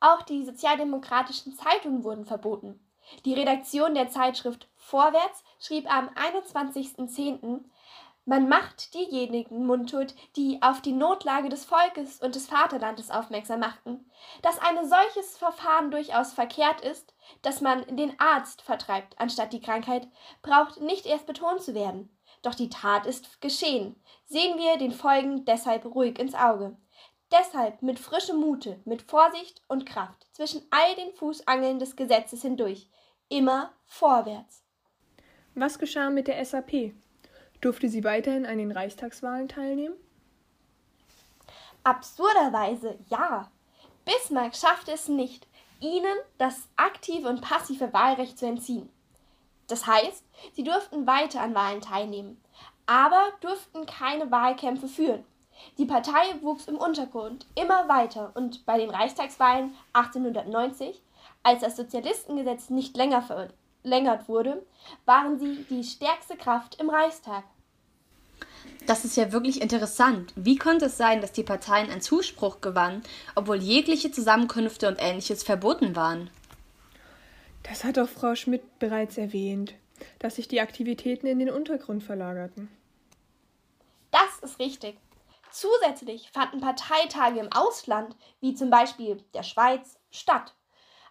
Auch 0.00 0.22
die 0.22 0.46
sozialdemokratischen 0.46 1.54
Zeitungen 1.56 2.04
wurden 2.04 2.24
verboten. 2.24 2.80
Die 3.26 3.34
Redaktion 3.34 3.94
der 3.94 4.08
Zeitschrift 4.08 4.66
Vorwärts 4.76 5.44
schrieb 5.60 5.92
am 5.92 6.08
21.10. 6.08 7.64
Man 8.26 8.48
macht 8.48 8.94
diejenigen 8.94 9.66
mundtot, 9.66 10.14
die 10.36 10.62
auf 10.62 10.80
die 10.80 10.92
Notlage 10.92 11.50
des 11.50 11.66
Volkes 11.66 12.20
und 12.20 12.34
des 12.34 12.46
Vaterlandes 12.46 13.10
aufmerksam 13.10 13.60
machten, 13.60 14.10
dass 14.40 14.58
ein 14.58 14.88
solches 14.88 15.36
Verfahren 15.36 15.90
durchaus 15.90 16.32
verkehrt 16.32 16.80
ist, 16.80 17.14
dass 17.42 17.60
man 17.60 17.84
den 17.96 18.18
Arzt 18.18 18.62
vertreibt, 18.62 19.20
anstatt 19.20 19.52
die 19.52 19.60
Krankheit, 19.60 20.08
braucht 20.40 20.80
nicht 20.80 21.04
erst 21.04 21.26
betont 21.26 21.60
zu 21.60 21.74
werden. 21.74 22.16
Doch 22.40 22.54
die 22.54 22.70
Tat 22.70 23.04
ist 23.04 23.42
geschehen. 23.42 24.02
Sehen 24.24 24.56
wir 24.56 24.78
den 24.78 24.92
Folgen 24.92 25.44
deshalb 25.44 25.84
ruhig 25.84 26.18
ins 26.18 26.34
Auge. 26.34 26.76
Deshalb 27.30 27.82
mit 27.82 27.98
frischem 27.98 28.38
Mute, 28.38 28.80
mit 28.86 29.02
Vorsicht 29.02 29.62
und 29.68 29.84
Kraft 29.84 30.26
zwischen 30.32 30.62
all 30.70 30.94
den 30.94 31.12
Fußangeln 31.12 31.78
des 31.78 31.94
Gesetzes 31.96 32.40
hindurch, 32.40 32.88
immer 33.28 33.74
vorwärts. 33.84 34.64
Was 35.54 35.78
geschah 35.78 36.10
mit 36.10 36.26
der 36.26 36.42
SAP? 36.42 36.94
Durfte 37.64 37.88
sie 37.88 38.04
weiterhin 38.04 38.44
an 38.44 38.58
den 38.58 38.72
Reichstagswahlen 38.72 39.48
teilnehmen? 39.48 39.94
Absurderweise 41.82 42.98
ja. 43.08 43.50
Bismarck 44.04 44.54
schaffte 44.54 44.92
es 44.92 45.08
nicht, 45.08 45.46
ihnen 45.80 46.14
das 46.36 46.68
aktive 46.76 47.26
und 47.26 47.40
passive 47.40 47.90
Wahlrecht 47.94 48.38
zu 48.38 48.44
entziehen. 48.44 48.90
Das 49.66 49.86
heißt, 49.86 50.26
sie 50.52 50.62
durften 50.62 51.06
weiter 51.06 51.40
an 51.40 51.54
Wahlen 51.54 51.80
teilnehmen, 51.80 52.38
aber 52.84 53.32
durften 53.40 53.86
keine 53.86 54.30
Wahlkämpfe 54.30 54.86
führen. 54.86 55.24
Die 55.78 55.86
Partei 55.86 56.42
wuchs 56.42 56.66
im 56.66 56.76
Untergrund 56.76 57.46
immer 57.54 57.88
weiter 57.88 58.32
und 58.34 58.66
bei 58.66 58.76
den 58.76 58.90
Reichstagswahlen 58.90 59.74
1890, 59.94 61.02
als 61.42 61.62
das 61.62 61.76
Sozialistengesetz 61.76 62.68
nicht 62.68 62.94
länger 62.94 63.22
verlängert 63.22 64.28
wurde, 64.28 64.66
waren 65.06 65.38
sie 65.38 65.64
die 65.70 65.82
stärkste 65.82 66.36
Kraft 66.36 66.78
im 66.78 66.90
Reichstag. 66.90 67.44
Das 68.86 69.04
ist 69.04 69.16
ja 69.16 69.32
wirklich 69.32 69.62
interessant. 69.62 70.32
Wie 70.36 70.56
konnte 70.56 70.86
es 70.86 70.96
sein, 70.98 71.20
dass 71.20 71.32
die 71.32 71.42
Parteien 71.42 71.90
an 71.90 72.02
Zuspruch 72.02 72.60
gewannen, 72.60 73.02
obwohl 73.34 73.56
jegliche 73.56 74.10
Zusammenkünfte 74.10 74.88
und 74.88 75.00
ähnliches 75.00 75.42
verboten 75.42 75.96
waren? 75.96 76.30
Das 77.62 77.82
hat 77.82 77.96
doch 77.96 78.08
Frau 78.08 78.34
Schmidt 78.34 78.78
bereits 78.78 79.16
erwähnt, 79.16 79.74
dass 80.18 80.36
sich 80.36 80.48
die 80.48 80.60
Aktivitäten 80.60 81.26
in 81.26 81.38
den 81.38 81.50
Untergrund 81.50 82.02
verlagerten. 82.02 82.68
Das 84.10 84.38
ist 84.42 84.58
richtig. 84.58 84.98
Zusätzlich 85.50 86.30
fanden 86.30 86.60
Parteitage 86.60 87.40
im 87.40 87.52
Ausland, 87.52 88.16
wie 88.40 88.54
zum 88.54 88.70
Beispiel 88.70 89.22
der 89.34 89.44
Schweiz, 89.44 89.98
statt. 90.10 90.52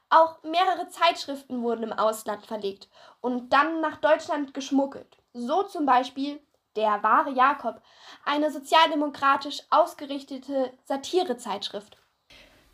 Auch 0.09 0.43
mehrere 0.43 0.89
Zeitschriften 0.89 1.63
wurden 1.63 1.83
im 1.83 1.93
Ausland 1.93 2.45
verlegt 2.45 2.87
und 3.19 3.51
dann 3.51 3.81
nach 3.81 3.97
Deutschland 3.97 4.53
geschmuggelt. 4.53 5.17
So 5.33 5.63
zum 5.63 5.85
Beispiel 5.87 6.39
der 6.75 7.03
wahre 7.03 7.31
Jakob, 7.31 7.81
eine 8.25 8.51
sozialdemokratisch 8.51 9.63
ausgerichtete 9.69 10.71
Satirezeitschrift. 10.85 11.97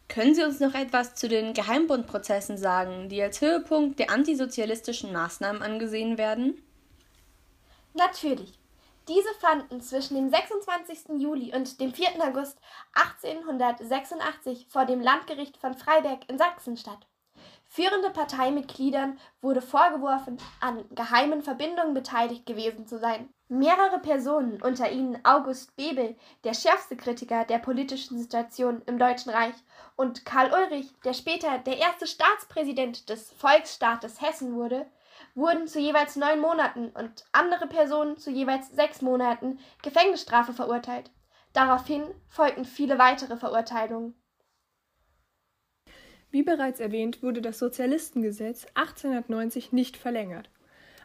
Können 0.08 0.34
Sie 0.34 0.44
uns 0.44 0.60
noch 0.60 0.74
etwas 0.74 1.14
zu 1.14 1.28
den 1.28 1.54
Geheimbundprozessen 1.54 2.58
sagen, 2.58 3.10
die 3.10 3.22
als 3.22 3.42
Höhepunkt 3.42 4.00
der 4.00 4.10
antisozialistischen 4.10 5.14
Maßnahmen 5.14 5.62
angesehen 5.62 6.18
werden? 6.18 6.64
Natürlich. 7.94 8.60
Diese 9.08 9.34
fanden 9.40 9.82
zwischen 9.82 10.16
dem 10.16 10.30
26. 10.30 11.20
Juli 11.20 11.54
und 11.56 11.80
dem 11.80 11.94
4. 11.94 12.24
August 12.24 12.60
1886 12.94 14.68
vor 14.70 14.86
dem 14.86 15.02
Landgericht 15.02 15.58
von 15.58 15.74
Freiberg 15.74 16.30
in 16.30 16.38
Sachsen 16.38 16.78
statt. 16.78 17.09
Führende 17.72 18.10
Parteimitgliedern 18.10 19.20
wurde 19.42 19.62
vorgeworfen, 19.62 20.38
an 20.60 20.84
geheimen 20.90 21.44
Verbindungen 21.44 21.94
beteiligt 21.94 22.48
gewesen 22.48 22.88
zu 22.88 22.98
sein. 22.98 23.30
Mehrere 23.48 24.00
Personen, 24.00 24.60
unter 24.62 24.92
ihnen 24.92 25.24
August 25.24 25.76
Bebel, 25.76 26.16
der 26.44 26.56
schärfste 26.56 26.98
Kritiker 26.98 27.46
der 27.46 27.60
politischen 27.60 28.18
Situation 28.18 28.82
im 28.88 28.98
Deutschen 28.98 29.32
Reich, 29.32 29.54
und 29.96 30.26
Karl 30.26 30.52
Ulrich, 30.52 30.92
der 31.06 31.14
später 31.14 31.60
der 31.60 31.78
erste 31.78 32.08
Staatspräsident 32.08 33.08
des 33.08 33.32
Volksstaates 33.34 34.20
Hessen 34.20 34.56
wurde, 34.56 34.88
wurden 35.36 35.68
zu 35.68 35.80
jeweils 35.80 36.16
neun 36.16 36.40
Monaten 36.40 36.90
und 36.90 37.26
andere 37.34 37.68
Personen 37.68 38.18
zu 38.18 38.32
jeweils 38.32 38.70
sechs 38.72 39.04
Monaten 39.04 39.60
Gefängnisstrafe 39.84 40.54
verurteilt. 40.54 41.12
Daraufhin 41.54 42.04
folgten 42.30 42.66
viele 42.66 42.98
weitere 42.98 43.38
Verurteilungen. 43.38 44.19
Wie 46.32 46.44
bereits 46.44 46.80
erwähnt, 46.80 47.24
wurde 47.24 47.42
das 47.42 47.58
Sozialistengesetz 47.58 48.68
1890 48.76 49.72
nicht 49.72 49.98
verlängert. 49.98 50.50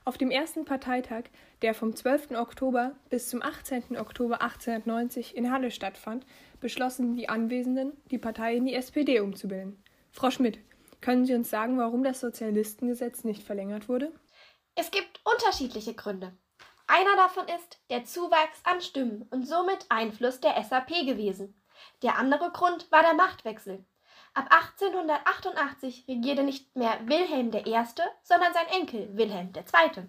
Auf 0.05 0.19
dem 0.19 0.31
ersten 0.31 0.67
Parteitag, 0.67 1.25
der 1.63 1.73
vom 1.73 1.97
12. 1.97 2.33
Oktober 2.33 2.95
bis 3.09 3.31
zum 3.31 3.43
18. 3.43 3.97
Oktober 3.97 4.43
1890 4.43 5.35
in 5.35 5.51
Halle 5.51 5.71
stattfand, 5.71 6.27
beschlossen 6.61 7.17
die 7.17 7.31
Anwesenden, 7.31 7.93
die 8.11 8.19
Partei 8.19 8.57
in 8.57 8.67
die 8.67 8.75
SPD 8.75 9.21
umzubilden. 9.21 9.83
Frau 10.13 10.31
Schmidt, 10.31 10.59
können 11.01 11.25
Sie 11.25 11.35
uns 11.35 11.49
sagen, 11.49 11.79
warum 11.79 12.05
das 12.05 12.21
Sozialistengesetz 12.21 13.25
nicht 13.25 13.43
verlängert 13.43 13.89
wurde? 13.89 14.13
Es 14.75 14.91
gibt 14.91 15.21
unterschiedliche 15.25 15.95
Gründe. 15.95 16.37
Einer 16.87 17.17
davon 17.17 17.45
ist 17.49 17.81
der 17.89 18.05
Zuwachs 18.05 18.61
an 18.65 18.83
Stimmen 18.83 19.23
und 19.31 19.47
somit 19.47 19.87
Einfluss 19.89 20.41
der 20.41 20.63
SAP 20.63 20.89
gewesen. 21.07 21.59
Der 22.03 22.19
andere 22.19 22.51
Grund 22.53 22.93
war 22.93 23.03
der 23.03 23.15
Machtwechsel. 23.15 23.87
Ab 24.37 24.49
1888 24.51 26.07
regierte 26.09 26.43
nicht 26.43 26.75
mehr 26.75 26.99
Wilhelm 27.07 27.53
I., 27.53 27.85
sondern 28.25 28.53
sein 28.53 28.67
Enkel 28.73 29.17
Wilhelm 29.17 29.53
II. 29.55 30.09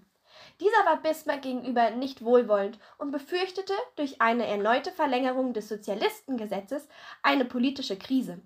Dieser 0.58 0.84
war 0.84 0.96
Bismarck 0.96 1.42
gegenüber 1.42 1.90
nicht 1.90 2.24
wohlwollend 2.24 2.80
und 2.98 3.12
befürchtete 3.12 3.72
durch 3.94 4.20
eine 4.20 4.46
erneute 4.46 4.90
Verlängerung 4.90 5.52
des 5.52 5.68
Sozialistengesetzes 5.68 6.88
eine 7.22 7.44
politische 7.44 7.96
Krise. 7.96 8.42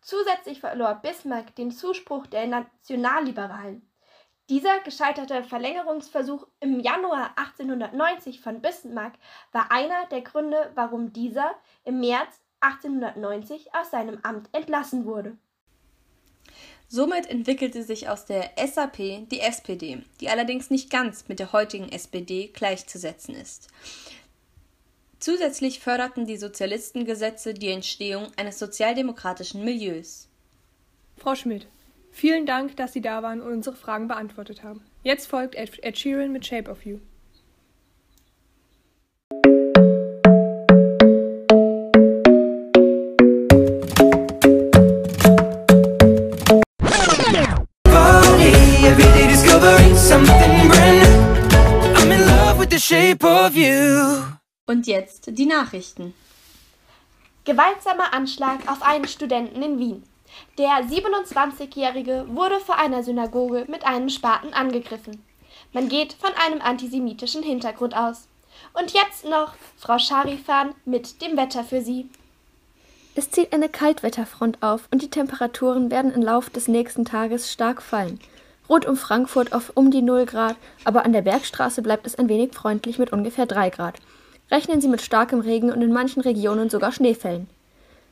Zusätzlich 0.00 0.58
verlor 0.58 0.96
Bismarck 0.96 1.54
den 1.54 1.70
Zuspruch 1.70 2.26
der 2.26 2.48
Nationalliberalen. 2.48 3.88
Dieser 4.48 4.80
gescheiterte 4.80 5.44
Verlängerungsversuch 5.44 6.48
im 6.58 6.80
Januar 6.80 7.30
1890 7.36 8.40
von 8.40 8.60
Bismarck 8.60 9.14
war 9.52 9.70
einer 9.70 10.06
der 10.06 10.22
Gründe, 10.22 10.72
warum 10.74 11.12
dieser 11.12 11.54
im 11.84 12.00
März 12.00 12.41
1890 12.62 13.74
aus 13.74 13.90
seinem 13.90 14.18
Amt 14.22 14.48
entlassen 14.52 15.04
wurde. 15.04 15.36
Somit 16.88 17.26
entwickelte 17.26 17.82
sich 17.82 18.08
aus 18.08 18.26
der 18.26 18.50
SAP 18.56 19.28
die 19.30 19.40
SPD, 19.40 20.02
die 20.20 20.28
allerdings 20.28 20.70
nicht 20.70 20.90
ganz 20.90 21.26
mit 21.26 21.38
der 21.38 21.52
heutigen 21.52 21.90
SPD 21.90 22.48
gleichzusetzen 22.48 23.34
ist. 23.34 23.68
Zusätzlich 25.18 25.80
förderten 25.80 26.26
die 26.26 26.36
Sozialistengesetze 26.36 27.54
die 27.54 27.70
Entstehung 27.70 28.26
eines 28.36 28.58
sozialdemokratischen 28.58 29.64
Milieus. 29.64 30.28
Frau 31.16 31.34
Schmidt, 31.34 31.66
vielen 32.10 32.44
Dank, 32.44 32.76
dass 32.76 32.92
Sie 32.92 33.00
da 33.00 33.22
waren 33.22 33.40
und 33.40 33.52
unsere 33.52 33.76
Fragen 33.76 34.08
beantwortet 34.08 34.62
haben. 34.62 34.84
Jetzt 35.02 35.26
folgt 35.26 35.54
Ed 35.54 35.98
Sheeran 35.98 36.32
mit 36.32 36.44
Shape 36.44 36.70
of 36.70 36.84
You. 36.84 36.98
Und 54.72 54.86
jetzt 54.86 55.26
die 55.36 55.44
Nachrichten. 55.44 56.14
Gewaltsamer 57.44 58.14
Anschlag 58.14 58.60
auf 58.72 58.80
einen 58.80 59.06
Studenten 59.06 59.62
in 59.62 59.78
Wien. 59.78 60.02
Der 60.56 60.86
27-Jährige 60.88 62.24
wurde 62.28 62.58
vor 62.58 62.78
einer 62.78 63.02
Synagoge 63.02 63.66
mit 63.68 63.84
einem 63.84 64.08
Spaten 64.08 64.54
angegriffen. 64.54 65.22
Man 65.74 65.90
geht 65.90 66.14
von 66.14 66.30
einem 66.46 66.62
antisemitischen 66.62 67.42
Hintergrund 67.42 67.94
aus. 67.94 68.28
Und 68.72 68.94
jetzt 68.94 69.26
noch 69.26 69.52
Frau 69.76 69.98
Scharifan 69.98 70.74
mit 70.86 71.20
dem 71.20 71.36
Wetter 71.36 71.64
für 71.64 71.82
Sie. 71.82 72.08
Es 73.14 73.30
zieht 73.30 73.52
eine 73.52 73.68
Kaltwetterfront 73.68 74.62
auf 74.62 74.88
und 74.90 75.02
die 75.02 75.10
Temperaturen 75.10 75.90
werden 75.90 76.14
im 76.14 76.22
Lauf 76.22 76.48
des 76.48 76.66
nächsten 76.66 77.04
Tages 77.04 77.52
stark 77.52 77.82
fallen. 77.82 78.20
Rund 78.70 78.86
um 78.86 78.96
Frankfurt 78.96 79.52
auf 79.52 79.72
um 79.74 79.90
die 79.90 80.00
0 80.00 80.24
Grad, 80.24 80.56
aber 80.84 81.04
an 81.04 81.12
der 81.12 81.20
Bergstraße 81.20 81.82
bleibt 81.82 82.06
es 82.06 82.14
ein 82.14 82.30
wenig 82.30 82.54
freundlich 82.54 82.98
mit 82.98 83.12
ungefähr 83.12 83.44
3 83.44 83.68
Grad. 83.68 83.96
Rechnen 84.50 84.80
Sie 84.80 84.88
mit 84.88 85.00
starkem 85.00 85.40
Regen 85.40 85.72
und 85.72 85.82
in 85.82 85.92
manchen 85.92 86.20
Regionen 86.20 86.68
sogar 86.70 86.92
Schneefällen. 86.92 87.48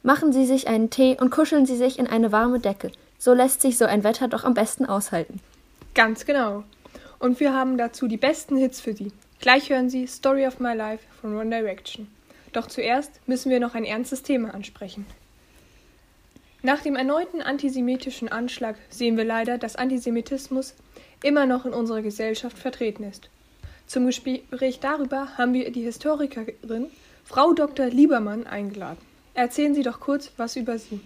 Machen 0.03 0.33
Sie 0.33 0.47
sich 0.47 0.69
einen 0.69 0.89
Tee 0.89 1.17
und 1.21 1.31
kuscheln 1.31 1.67
Sie 1.67 1.77
sich 1.77 1.99
in 1.99 2.07
eine 2.07 2.33
warme 2.33 2.61
Decke. 2.61 2.93
So 3.19 3.35
lässt 3.35 3.61
sich 3.61 3.77
so 3.77 3.85
ein 3.85 4.05
Wetter 4.05 4.29
doch 4.29 4.45
am 4.45 4.55
besten 4.55 4.87
aushalten. 4.87 5.41
Ganz 5.95 6.25
genau. 6.25 6.65
Und 7.19 7.39
wir 7.41 7.53
haben 7.53 7.77
dazu 7.77 8.09
die 8.09 8.17
besten 8.17 8.57
Hits 8.57 8.81
für 8.81 8.95
Sie. 8.95 9.13
Gleich 9.41 9.69
hören 9.69 9.91
Sie 9.91 10.07
Story 10.07 10.47
of 10.47 10.59
My 10.59 10.75
Life 10.75 11.05
von 11.21 11.37
One 11.37 11.51
Direction. 11.51 12.09
Doch 12.53 12.67
zuerst 12.67 13.21
müssen 13.27 13.51
wir 13.51 13.61
noch 13.61 13.75
ein 13.75 13.85
ernstes 13.85 14.23
Thema 14.23 14.55
ansprechen. 14.55 15.07
Nach 16.63 16.83
dem 16.83 16.97
erneuten 16.97 17.41
antisemitischen 17.41 18.29
Anschlag 18.29 18.77
sehen 18.91 19.17
wir 19.17 19.25
leider, 19.25 19.57
dass 19.57 19.77
Antisemitismus 19.77 20.75
immer 21.23 21.47
noch 21.47 21.65
in 21.65 21.73
unserer 21.73 22.03
Gesellschaft 22.03 22.59
vertreten 22.59 23.05
ist. 23.05 23.31
Zum 23.91 24.07
Gespräch 24.07 24.79
darüber 24.79 25.37
haben 25.37 25.53
wir 25.53 25.73
die 25.73 25.83
Historikerin 25.83 26.87
Frau 27.25 27.53
Dr. 27.53 27.87
Liebermann 27.87 28.47
eingeladen. 28.47 28.99
Erzählen 29.35 29.75
Sie 29.75 29.83
doch 29.83 29.99
kurz 29.99 30.31
was 30.37 30.55
über 30.55 30.79
Sie. 30.79 31.01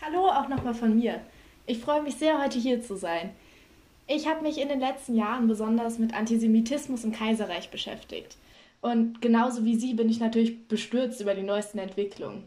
Hallo 0.00 0.30
auch 0.30 0.48
nochmal 0.48 0.72
von 0.72 0.96
mir. 0.96 1.20
Ich 1.66 1.80
freue 1.80 2.00
mich 2.00 2.14
sehr, 2.14 2.42
heute 2.42 2.58
hier 2.58 2.82
zu 2.82 2.96
sein. 2.96 3.32
Ich 4.06 4.26
habe 4.26 4.40
mich 4.40 4.58
in 4.58 4.70
den 4.70 4.80
letzten 4.80 5.14
Jahren 5.14 5.46
besonders 5.46 5.98
mit 5.98 6.14
Antisemitismus 6.14 7.04
im 7.04 7.12
Kaiserreich 7.12 7.68
beschäftigt. 7.68 8.38
Und 8.80 9.20
genauso 9.20 9.66
wie 9.66 9.76
Sie 9.76 9.92
bin 9.92 10.08
ich 10.08 10.20
natürlich 10.20 10.68
bestürzt 10.68 11.20
über 11.20 11.34
die 11.34 11.42
neuesten 11.42 11.76
Entwicklungen. 11.76 12.44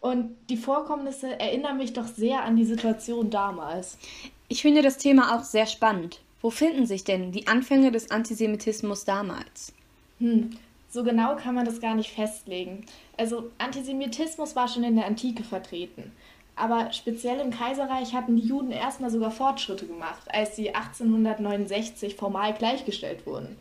Und 0.00 0.34
die 0.48 0.56
Vorkommnisse 0.56 1.38
erinnern 1.38 1.76
mich 1.76 1.92
doch 1.92 2.06
sehr 2.06 2.42
an 2.42 2.56
die 2.56 2.64
Situation 2.64 3.28
damals. 3.28 3.98
Ich 4.48 4.62
finde 4.62 4.80
das 4.80 4.96
Thema 4.96 5.36
auch 5.36 5.44
sehr 5.44 5.66
spannend. 5.66 6.20
Wo 6.44 6.50
finden 6.50 6.84
sich 6.84 7.04
denn 7.04 7.32
die 7.32 7.46
Anfänge 7.46 7.90
des 7.90 8.10
Antisemitismus 8.10 9.06
damals? 9.06 9.72
Hm, 10.18 10.50
so 10.90 11.02
genau 11.02 11.36
kann 11.36 11.54
man 11.54 11.64
das 11.64 11.80
gar 11.80 11.94
nicht 11.94 12.10
festlegen. 12.10 12.84
Also 13.16 13.50
Antisemitismus 13.56 14.54
war 14.54 14.68
schon 14.68 14.84
in 14.84 14.96
der 14.96 15.06
Antike 15.06 15.42
vertreten. 15.42 16.12
Aber 16.54 16.92
speziell 16.92 17.40
im 17.40 17.50
Kaiserreich 17.50 18.12
hatten 18.12 18.36
die 18.36 18.46
Juden 18.46 18.72
erstmal 18.72 19.08
sogar 19.08 19.30
Fortschritte 19.30 19.86
gemacht, 19.86 20.20
als 20.28 20.54
sie 20.54 20.74
1869 20.74 22.14
formal 22.14 22.52
gleichgestellt 22.52 23.24
wurden. 23.24 23.56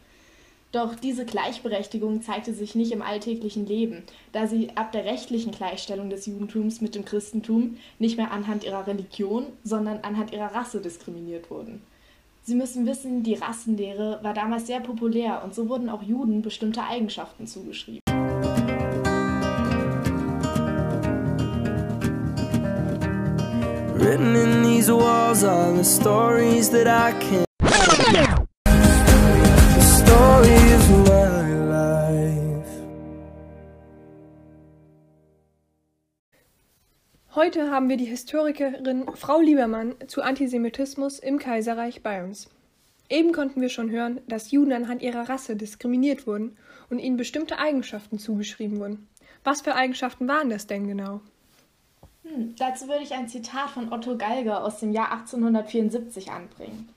Doch 0.74 0.94
diese 0.94 1.24
Gleichberechtigung 1.24 2.22
zeigte 2.22 2.54
sich 2.54 2.76
nicht 2.76 2.92
im 2.92 3.02
alltäglichen 3.02 3.66
Leben, 3.66 4.04
da 4.34 4.46
sie 4.46 4.76
ab 4.76 4.92
der 4.92 5.06
rechtlichen 5.06 5.54
Gleichstellung 5.54 6.10
des 6.10 6.26
Judentums 6.26 6.82
mit 6.82 6.96
dem 6.96 7.06
Christentum 7.06 7.78
nicht 7.98 8.18
mehr 8.18 8.32
anhand 8.32 8.66
ihrer 8.66 8.88
Religion, 8.88 9.46
sondern 9.64 10.00
anhand 10.00 10.34
ihrer 10.34 10.54
Rasse 10.54 10.82
diskriminiert 10.82 11.50
wurden. 11.50 11.82
Sie 12.46 12.56
müssen 12.56 12.86
wissen, 12.86 13.24
die 13.24 13.36
Rassenlehre 13.36 14.20
war 14.22 14.34
damals 14.34 14.68
sehr 14.68 14.82
populär 14.82 15.42
und 15.46 15.56
so 15.56 15.70
wurden 15.70 15.88
auch 15.88 16.04
Juden 16.04 16.42
bestimmte 16.42 16.84
Eigenschaften 16.84 17.48
zugeschrieben. 17.48 18.02
Written 23.96 24.36
in 24.36 24.64
these 24.64 24.94
walls 24.94 25.46
are 25.46 25.74
the 25.74 25.86
stories 25.86 26.70
that 26.72 26.86
I 26.86 27.14
can 27.18 27.46
Heute 37.44 37.72
haben 37.72 37.90
wir 37.90 37.98
die 37.98 38.06
Historikerin 38.06 39.06
Frau 39.16 39.42
Liebermann 39.42 39.96
zu 40.08 40.22
Antisemitismus 40.22 41.20
im 41.20 41.40
Kaiserreich 41.40 42.02
bei 42.02 42.24
uns. 42.24 42.48
Eben 43.10 43.34
konnten 43.34 43.60
wir 43.60 43.68
schon 43.68 43.92
hören, 43.92 44.22
dass 44.30 44.52
Juden 44.52 44.72
anhand 44.72 45.02
ihrer 45.02 45.28
Rasse 45.28 45.58
diskriminiert 45.58 46.26
wurden 46.26 46.56
und 46.90 47.00
ihnen 47.00 47.18
bestimmte 47.18 47.60
Eigenschaften 47.60 48.18
zugeschrieben 48.18 48.80
wurden. 48.80 49.10
Was 49.44 49.60
für 49.60 49.76
Eigenschaften 49.76 50.26
waren 50.26 50.50
das 50.50 50.68
denn 50.68 50.88
genau? 50.88 51.20
Hm, 52.24 52.56
dazu 52.58 52.88
würde 52.88 53.04
ich 53.04 53.14
ein 53.14 53.28
Zitat 53.28 53.72
von 53.72 53.92
Otto 53.92 54.16
Galger 54.16 54.64
aus 54.64 54.80
dem 54.80 54.94
Jahr 54.94 55.12
1874 55.12 56.32
anbringen. 56.32 56.88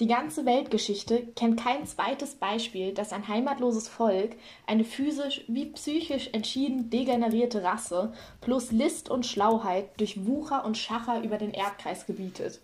Die 0.00 0.06
ganze 0.06 0.46
Weltgeschichte 0.46 1.26
kennt 1.34 1.60
kein 1.60 1.84
zweites 1.84 2.36
Beispiel, 2.36 2.94
dass 2.94 3.12
ein 3.12 3.26
heimatloses 3.26 3.88
Volk, 3.88 4.36
eine 4.64 4.84
physisch 4.84 5.42
wie 5.48 5.66
psychisch 5.66 6.30
entschieden 6.32 6.88
degenerierte 6.88 7.64
Rasse 7.64 8.12
plus 8.40 8.70
List 8.70 9.10
und 9.10 9.26
Schlauheit 9.26 9.98
durch 9.98 10.24
Wucher 10.24 10.64
und 10.64 10.78
Schacher 10.78 11.24
über 11.24 11.36
den 11.36 11.50
Erdkreis 11.50 12.06
gebietet. 12.06 12.60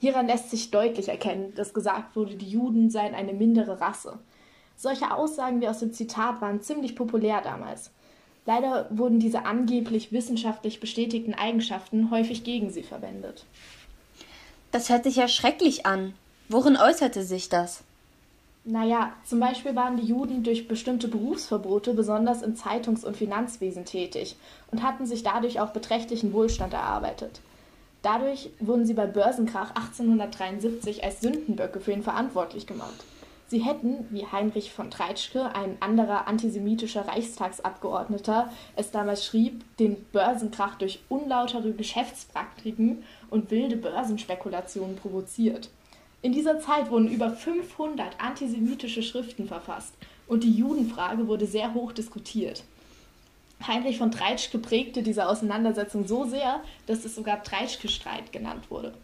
Hieran 0.00 0.26
lässt 0.26 0.50
sich 0.50 0.72
deutlich 0.72 1.08
erkennen, 1.08 1.54
dass 1.54 1.72
gesagt 1.72 2.16
wurde, 2.16 2.34
die 2.34 2.48
Juden 2.50 2.90
seien 2.90 3.14
eine 3.14 3.32
mindere 3.32 3.80
Rasse. 3.80 4.18
Solche 4.74 5.14
Aussagen 5.14 5.60
wie 5.60 5.68
aus 5.68 5.78
dem 5.78 5.92
Zitat 5.92 6.40
waren 6.40 6.62
ziemlich 6.62 6.96
populär 6.96 7.42
damals. 7.42 7.92
Leider 8.44 8.88
wurden 8.90 9.20
diese 9.20 9.46
angeblich 9.46 10.10
wissenschaftlich 10.10 10.80
bestätigten 10.80 11.34
Eigenschaften 11.34 12.10
häufig 12.10 12.42
gegen 12.42 12.70
sie 12.70 12.82
verwendet. 12.82 13.46
Das 14.72 14.88
hört 14.90 15.04
sich 15.04 15.14
ja 15.14 15.28
schrecklich 15.28 15.86
an. 15.86 16.14
Worin 16.48 16.76
äußerte 16.76 17.22
sich 17.22 17.48
das? 17.48 17.82
Naja, 18.64 19.12
zum 19.24 19.40
Beispiel 19.40 19.74
waren 19.74 19.96
die 19.96 20.06
Juden 20.06 20.44
durch 20.44 20.68
bestimmte 20.68 21.08
Berufsverbote 21.08 21.94
besonders 21.94 22.42
im 22.42 22.54
Zeitungs- 22.54 23.04
und 23.04 23.16
Finanzwesen 23.16 23.84
tätig 23.84 24.36
und 24.70 24.84
hatten 24.84 25.04
sich 25.04 25.24
dadurch 25.24 25.58
auch 25.58 25.70
beträchtlichen 25.70 26.32
Wohlstand 26.32 26.72
erarbeitet. 26.72 27.40
Dadurch 28.02 28.50
wurden 28.60 28.86
sie 28.86 28.94
bei 28.94 29.06
Börsenkrach 29.06 29.70
1873 29.70 31.02
als 31.02 31.20
Sündenböcke 31.20 31.80
für 31.80 31.92
ihn 31.92 32.02
verantwortlich 32.04 32.66
gemacht. 32.66 33.04
Sie 33.48 33.58
hätten, 33.58 34.06
wie 34.10 34.26
Heinrich 34.26 34.72
von 34.72 34.90
Treitschke, 34.90 35.54
ein 35.54 35.76
anderer 35.80 36.26
antisemitischer 36.26 37.06
Reichstagsabgeordneter, 37.06 38.50
es 38.76 38.90
damals 38.92 39.26
schrieb, 39.26 39.64
den 39.76 40.02
Börsenkrach 40.12 40.76
durch 40.76 41.00
unlautere 41.08 41.72
Geschäftspraktiken 41.72 43.02
und 43.28 43.50
wilde 43.50 43.76
Börsenspekulationen 43.76 44.96
provoziert. 44.96 45.68
In 46.22 46.32
dieser 46.32 46.60
Zeit 46.60 46.88
wurden 46.88 47.08
über 47.08 47.30
500 47.30 48.20
antisemitische 48.20 49.02
Schriften 49.02 49.48
verfasst 49.48 49.92
und 50.28 50.44
die 50.44 50.52
Judenfrage 50.52 51.26
wurde 51.26 51.46
sehr 51.46 51.74
hoch 51.74 51.90
diskutiert. 51.90 52.62
Heinrich 53.66 53.98
von 53.98 54.12
Treitschke 54.12 54.58
prägte 54.58 55.02
diese 55.02 55.28
Auseinandersetzung 55.28 56.06
so 56.06 56.24
sehr, 56.24 56.62
dass 56.86 57.04
es 57.04 57.16
sogar 57.16 57.42
Treitschke-Streit 57.42 58.32
genannt 58.32 58.70
wurde. 58.70 58.94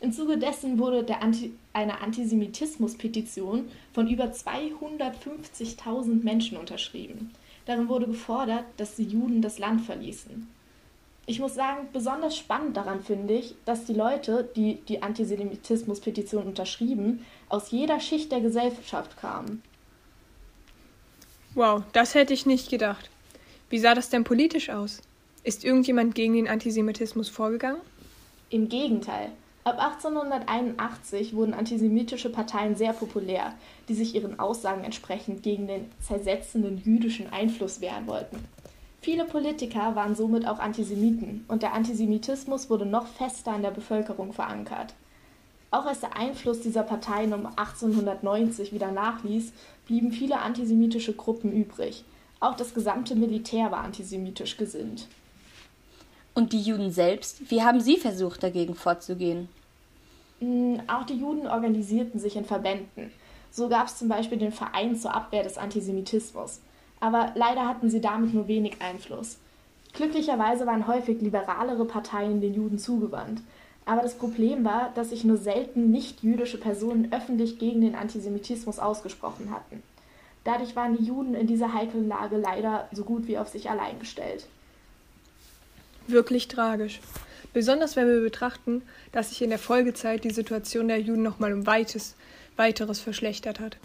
Im 0.00 0.12
Zuge 0.12 0.36
dessen 0.36 0.78
wurde 0.78 1.06
Anti 1.20 1.52
eine 1.72 2.00
Antisemitismus-Petition 2.00 3.68
von 3.92 4.08
über 4.08 4.24
250.000 4.24 6.22
Menschen 6.22 6.58
unterschrieben. 6.58 7.30
Darin 7.66 7.88
wurde 7.88 8.06
gefordert, 8.06 8.64
dass 8.76 8.96
die 8.96 9.04
Juden 9.04 9.42
das 9.42 9.58
Land 9.58 9.80
verließen. 9.80 10.48
Ich 11.26 11.40
muss 11.40 11.54
sagen, 11.54 11.88
besonders 11.92 12.36
spannend 12.36 12.76
daran 12.76 13.02
finde 13.02 13.34
ich, 13.34 13.54
dass 13.64 13.86
die 13.86 13.94
Leute, 13.94 14.48
die 14.56 14.76
die 14.88 15.02
Antisemitismus-Petition 15.02 16.44
unterschrieben, 16.44 17.24
aus 17.48 17.70
jeder 17.70 17.98
Schicht 17.98 18.30
der 18.30 18.40
Gesellschaft 18.40 19.16
kamen. 19.18 19.62
Wow, 21.54 21.82
das 21.92 22.14
hätte 22.14 22.34
ich 22.34 22.46
nicht 22.46 22.68
gedacht. 22.68 23.08
Wie 23.70 23.78
sah 23.78 23.94
das 23.94 24.10
denn 24.10 24.24
politisch 24.24 24.68
aus? 24.68 25.00
Ist 25.44 25.64
irgendjemand 25.64 26.14
gegen 26.14 26.34
den 26.34 26.48
Antisemitismus 26.48 27.28
vorgegangen? 27.28 27.80
Im 28.50 28.68
Gegenteil. 28.68 29.30
Ab 29.64 29.78
1881 29.78 31.34
wurden 31.34 31.54
antisemitische 31.54 32.28
Parteien 32.28 32.76
sehr 32.76 32.92
populär, 32.92 33.54
die 33.88 33.94
sich 33.94 34.14
ihren 34.14 34.38
Aussagen 34.38 34.84
entsprechend 34.84 35.42
gegen 35.42 35.66
den 35.66 35.90
zersetzenden 36.00 36.82
jüdischen 36.84 37.32
Einfluss 37.32 37.80
wehren 37.80 38.06
wollten. 38.06 38.44
Viele 39.04 39.26
Politiker 39.26 39.94
waren 39.96 40.14
somit 40.14 40.48
auch 40.48 40.58
Antisemiten 40.58 41.44
und 41.48 41.62
der 41.62 41.74
Antisemitismus 41.74 42.70
wurde 42.70 42.86
noch 42.86 43.06
fester 43.06 43.54
in 43.54 43.60
der 43.60 43.70
Bevölkerung 43.70 44.32
verankert. 44.32 44.94
Auch 45.70 45.84
als 45.84 46.00
der 46.00 46.16
Einfluss 46.16 46.60
dieser 46.60 46.84
Parteien 46.84 47.34
um 47.34 47.44
1890 47.44 48.72
wieder 48.72 48.90
nachließ, 48.92 49.52
blieben 49.84 50.10
viele 50.10 50.38
antisemitische 50.38 51.12
Gruppen 51.12 51.52
übrig. 51.52 52.02
Auch 52.40 52.56
das 52.56 52.72
gesamte 52.72 53.14
Militär 53.14 53.70
war 53.70 53.84
antisemitisch 53.84 54.56
gesinnt. 54.56 55.06
Und 56.32 56.54
die 56.54 56.62
Juden 56.62 56.90
selbst, 56.90 57.50
wie 57.50 57.62
haben 57.62 57.82
sie 57.82 57.98
versucht, 57.98 58.42
dagegen 58.42 58.74
vorzugehen? 58.74 59.50
Mm, 60.40 60.76
auch 60.86 61.04
die 61.04 61.18
Juden 61.18 61.46
organisierten 61.46 62.18
sich 62.18 62.36
in 62.36 62.46
Verbänden. 62.46 63.12
So 63.50 63.68
gab 63.68 63.88
es 63.88 63.98
zum 63.98 64.08
Beispiel 64.08 64.38
den 64.38 64.52
Verein 64.52 64.96
zur 64.96 65.14
Abwehr 65.14 65.42
des 65.42 65.58
Antisemitismus. 65.58 66.60
Aber 67.04 67.32
leider 67.34 67.68
hatten 67.68 67.90
sie 67.90 68.00
damit 68.00 68.32
nur 68.32 68.48
wenig 68.48 68.80
Einfluss. 68.80 69.36
Glücklicherweise 69.92 70.64
waren 70.66 70.86
häufig 70.86 71.20
liberalere 71.20 71.84
Parteien 71.84 72.40
den 72.40 72.54
Juden 72.54 72.78
zugewandt. 72.78 73.42
Aber 73.84 74.00
das 74.00 74.14
Problem 74.14 74.64
war, 74.64 74.90
dass 74.94 75.10
sich 75.10 75.22
nur 75.22 75.36
selten 75.36 75.90
nicht-jüdische 75.90 76.56
Personen 76.56 77.12
öffentlich 77.12 77.58
gegen 77.58 77.82
den 77.82 77.94
Antisemitismus 77.94 78.78
ausgesprochen 78.78 79.50
hatten. 79.50 79.82
Dadurch 80.44 80.76
waren 80.76 80.96
die 80.96 81.04
Juden 81.04 81.34
in 81.34 81.46
dieser 81.46 81.74
heiklen 81.74 82.08
Lage 82.08 82.38
leider 82.38 82.88
so 82.90 83.04
gut 83.04 83.26
wie 83.26 83.36
auf 83.36 83.48
sich 83.48 83.68
allein 83.68 83.98
gestellt. 83.98 84.46
Wirklich 86.06 86.48
tragisch. 86.48 87.00
Besonders 87.52 87.96
wenn 87.96 88.08
wir 88.08 88.22
betrachten, 88.22 88.80
dass 89.12 89.28
sich 89.28 89.42
in 89.42 89.50
der 89.50 89.58
Folgezeit 89.58 90.24
die 90.24 90.30
Situation 90.30 90.88
der 90.88 91.02
Juden 91.02 91.22
nochmal 91.22 91.52
um 91.52 91.66
weites, 91.66 92.14
weiteres 92.56 92.98
verschlechtert 92.98 93.60
hat. 93.60 93.76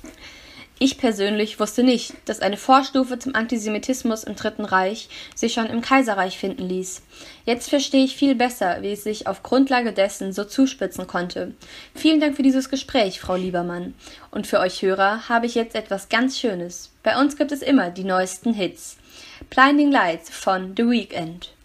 Ich 0.81 0.97
persönlich 0.97 1.59
wusste 1.59 1.83
nicht, 1.83 2.13
dass 2.23 2.39
eine 2.39 2.55
Vorstufe 2.55 3.19
zum 3.19 3.35
Antisemitismus 3.35 4.23
im 4.23 4.37
Dritten 4.37 4.63
Reich 4.63 5.09
sich 5.35 5.51
schon 5.51 5.65
im 5.65 5.81
Kaiserreich 5.81 6.39
finden 6.39 6.69
ließ. 6.69 7.01
Jetzt 7.45 7.69
verstehe 7.69 8.05
ich 8.05 8.15
viel 8.15 8.33
besser, 8.33 8.81
wie 8.81 8.93
es 8.93 9.03
sich 9.03 9.27
auf 9.27 9.43
Grundlage 9.43 9.91
dessen 9.91 10.31
so 10.31 10.45
zuspitzen 10.45 11.05
konnte. 11.05 11.53
Vielen 11.93 12.21
Dank 12.21 12.37
für 12.37 12.43
dieses 12.43 12.69
Gespräch, 12.69 13.19
Frau 13.19 13.35
Liebermann. 13.35 13.93
Und 14.31 14.47
für 14.47 14.61
euch 14.61 14.81
Hörer 14.81 15.27
habe 15.27 15.47
ich 15.47 15.55
jetzt 15.55 15.75
etwas 15.75 16.07
ganz 16.07 16.39
Schönes. 16.39 16.91
Bei 17.03 17.19
uns 17.19 17.35
gibt 17.35 17.51
es 17.51 17.61
immer 17.61 17.91
die 17.91 18.05
neuesten 18.05 18.53
Hits. 18.53 18.95
Blinding 19.49 19.91
Lights 19.91 20.29
von 20.29 20.75
The 20.77 20.83
Weeknd. 20.83 21.58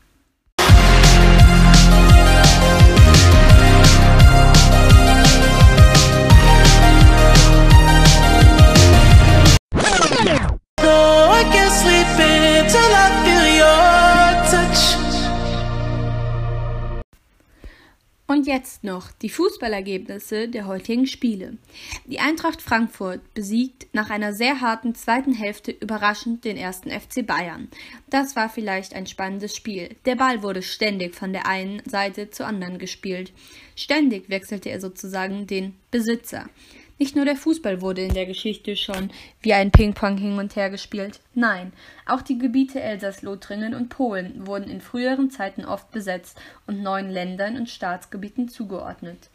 Und 18.45 18.49
jetzt 18.49 18.85
noch 18.85 19.11
die 19.11 19.31
Fußballergebnisse 19.31 20.49
der 20.49 20.67
heutigen 20.67 21.07
Spiele. 21.07 21.57
Die 22.05 22.21
Eintracht 22.21 22.61
Frankfurt 22.61 23.33
besiegt 23.33 23.87
nach 23.95 24.11
einer 24.11 24.35
sehr 24.35 24.61
harten 24.61 24.95
zweiten 24.95 25.33
Hälfte 25.33 25.71
überraschend 25.71 26.45
den 26.45 26.59
ersten 26.59 26.91
FC 26.91 27.27
Bayern. 27.27 27.69
Das 28.11 28.37
war 28.37 28.51
vielleicht 28.51 28.93
ein 28.93 29.07
spannendes 29.07 29.57
Spiel. 29.57 29.97
Der 30.05 30.17
Ball 30.17 30.43
wurde 30.43 30.61
ständig 30.61 31.15
von 31.15 31.33
der 31.33 31.47
einen 31.47 31.81
Seite 31.87 32.29
zur 32.29 32.47
anderen 32.47 32.77
gespielt. 32.77 33.33
Ständig 33.77 34.29
wechselte 34.29 34.69
er 34.69 34.79
sozusagen 34.79 35.47
den 35.47 35.77
Besitzer. 35.91 36.51
Nicht 36.97 37.17
nur 37.17 37.25
der 37.25 37.35
Fußball 37.35 37.81
wurde 37.81 38.03
in 38.03 38.15
der 38.15 38.27
Geschichte 38.27 38.77
schon 38.77 39.11
wie 39.41 39.53
ein 39.53 39.73
Ping-Pong 39.73 40.17
hin 40.17 40.39
und 40.39 40.55
her 40.55 40.71
gespielt. 40.71 41.21
Nein, 41.35 41.73
auch 42.07 42.23
die 42.23 42.39
Gebiete 42.39 42.81
Elsass-Lothringen 42.81 43.75
und 43.75 43.89
Polen 43.89 44.47
wurden 44.47 44.71
in 44.71 44.81
früheren 44.81 45.29
Zeiten 45.29 45.65
oft 45.65 45.91
besetzt 45.91 46.41
und 46.69 46.83
neuen 46.83 47.11
Ländern 47.11 47.57
und 47.57 47.69
Staatsgebieten 47.69 48.49
zugeordnet. 48.49 49.29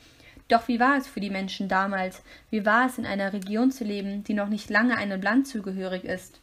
Doch 0.47 0.69
wie 0.69 0.79
war 0.79 0.97
es 0.97 1.05
für 1.05 1.19
die 1.19 1.29
Menschen 1.29 1.67
damals? 1.67 2.23
Wie 2.49 2.65
war 2.65 2.87
es 2.87 2.97
in 2.97 3.05
einer 3.05 3.33
Region 3.33 3.71
zu 3.71 3.83
leben, 3.83 4.23
die 4.23 4.33
noch 4.33 4.49
nicht 4.49 4.69
lange 4.69 4.97
einem 4.97 5.21
Land 5.21 5.47
zugehörig 5.47 6.05
ist? 6.05 6.39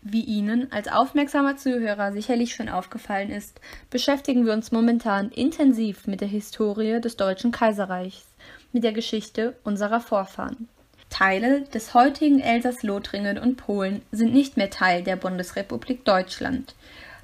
Wie 0.00 0.22
Ihnen 0.22 0.70
als 0.70 0.86
aufmerksamer 0.86 1.56
Zuhörer 1.56 2.12
sicherlich 2.12 2.54
schon 2.54 2.68
aufgefallen 2.68 3.30
ist, 3.30 3.60
beschäftigen 3.90 4.46
wir 4.46 4.52
uns 4.52 4.70
momentan 4.70 5.30
intensiv 5.30 6.06
mit 6.06 6.20
der 6.20 6.28
Historie 6.28 7.00
des 7.00 7.16
Deutschen 7.16 7.50
Kaiserreichs 7.50 8.27
mit 8.72 8.84
der 8.84 8.92
Geschichte 8.92 9.54
unserer 9.64 10.00
Vorfahren. 10.00 10.68
Teile 11.10 11.62
des 11.62 11.94
heutigen 11.94 12.40
Elsass-Lothringen 12.40 13.38
und 13.38 13.56
Polen 13.56 14.02
sind 14.12 14.32
nicht 14.32 14.56
mehr 14.56 14.70
Teil 14.70 15.02
der 15.02 15.16
Bundesrepublik 15.16 16.04
Deutschland. 16.04 16.74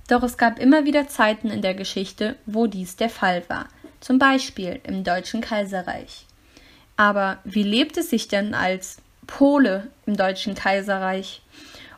Doch 0.09 0.23
es 0.23 0.37
gab 0.37 0.59
immer 0.59 0.85
wieder 0.85 1.09
Zeiten 1.09 1.49
in 1.51 1.63
der 1.63 1.75
Geschichte, 1.75 2.37
wo 2.47 2.67
dies 2.67 2.97
der 2.97 3.11
Fall 3.11 3.43
war, 3.49 3.69
zum 4.01 4.19
Beispiel 4.19 4.81
im 4.85 5.05
Deutschen 5.05 5.41
Kaiserreich. 5.41 6.27
Aber 6.97 7.39
wie 7.45 7.63
lebt 7.63 7.97
es 7.97 8.11
sich 8.11 8.29
denn 8.29 8.55
als 8.55 8.99
Pole 9.27 9.89
im 10.07 10.17
Deutschen 10.17 10.55
Kaiserreich? 10.55 11.43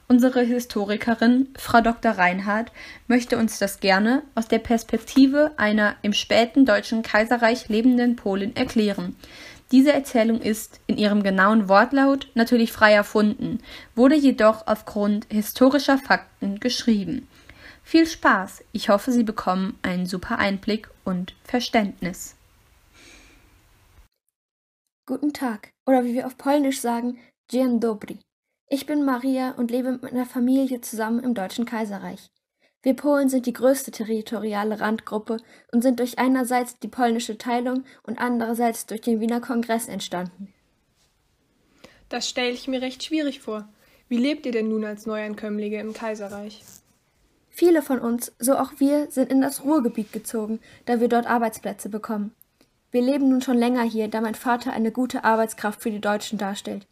Unsere 0.09 0.43
Historikerin, 0.43 1.49
Frau 1.59 1.81
Dr. 1.81 2.13
Reinhardt, 2.13 2.71
möchte 3.09 3.37
uns 3.39 3.59
das 3.59 3.81
gerne 3.81 4.23
aus 4.37 4.47
der 4.47 4.61
Perspektive 4.61 5.51
einer 5.57 5.97
im 6.03 6.13
späten 6.13 6.65
Deutschen 6.65 7.03
Kaiserreich 7.03 7.69
lebenden 7.69 8.15
Polin 8.15 8.55
erklären. 8.55 9.17
Diese 9.73 9.93
Erzählung 9.93 10.41
ist 10.41 10.79
in 10.87 10.97
ihrem 10.97 11.25
genauen 11.25 11.69
Wortlaut 11.69 12.29
natürlich 12.35 12.71
frei 12.71 12.93
erfunden, 12.93 13.59
wurde 13.97 14.15
jedoch 14.15 14.69
aufgrund 14.69 15.27
historischer 15.29 15.99
Fakten 15.99 16.61
geschrieben. 16.61 17.27
Viel 17.83 18.07
Spaß! 18.07 18.63
Ich 18.71 18.89
hoffe, 18.89 19.11
Sie 19.11 19.25
bekommen 19.25 19.77
einen 19.83 20.07
super 20.07 20.39
Einblick 20.39 20.89
und 21.05 21.35
Verständnis. 21.43 22.37
Guten 25.05 25.33
Tag, 25.33 25.71
oder 25.85 26.05
wie 26.05 26.15
wir 26.15 26.27
auf 26.27 26.39
Polnisch 26.39 26.81
sagen, 26.81 27.19
Dzień 27.49 27.79
dobry. 27.79 28.26
Ich 28.69 28.85
bin 28.85 29.05
Maria 29.05 29.53
und 29.53 29.71
lebe 29.71 29.93
mit 29.93 30.03
meiner 30.03 30.27
Familie 30.27 30.81
zusammen 30.81 31.23
im 31.23 31.35
Deutschen 31.35 31.67
Kaiserreich. 31.67 32.31
Wir 32.83 32.95
Polen 32.95 33.29
sind 33.29 33.47
die 33.47 33.53
größte 33.53 33.93
territoriale 33.93 34.81
Randgruppe 34.81 35.37
und 35.71 35.83
sind 35.83 36.01
durch 36.01 36.19
einerseits 36.19 36.77
die 36.81 36.89
polnische 36.89 37.39
Teilung 37.39 37.85
und 38.03 38.19
andererseits 38.19 38.87
durch 38.87 39.01
den 39.03 39.21
Wiener 39.21 39.41
Kongress 39.41 39.87
entstanden. 39.87 40.53
Das 42.09 42.29
stelle 42.29 42.51
ich 42.51 42.67
mir 42.67 42.83
recht 42.83 43.05
schwierig 43.05 43.41
vor. 43.41 43.69
Wie 44.09 44.19
lebt 44.19 44.47
ihr 44.47 44.53
denn 44.53 44.69
nun 44.69 44.85
als 44.85 45.07
Neuankömmlinge 45.07 45.81
im 45.81 45.93
Kaiserreich? 45.93 46.63
Viele 47.49 47.83
von 47.83 48.01
uns, 48.01 48.33
so 48.41 48.57
auch 48.57 48.73
wir, 48.79 49.11
sind 49.13 49.31
in 49.31 49.41
das 49.41 49.65
Ruhrgebiet 49.65 50.13
gezogen, 50.13 50.59
da 50.87 51.01
wir 51.01 51.09
dort 51.09 51.27
Arbeitsplätze 51.27 51.89
bekommen. 51.89 52.35
Wir 52.91 53.03
leben 53.03 53.29
nun 53.29 53.43
schon 53.43 53.59
länger 53.59 53.83
hier, 53.83 54.09
da 54.09 54.21
mein 54.21 54.35
Vater 54.35 54.73
eine 54.73 54.91
gute 54.91 55.23
Arbeitskraft 55.23 55.83
für 55.83 55.91
die 55.91 56.01
Deutschen 56.01 56.39
darstellt. 56.39 56.87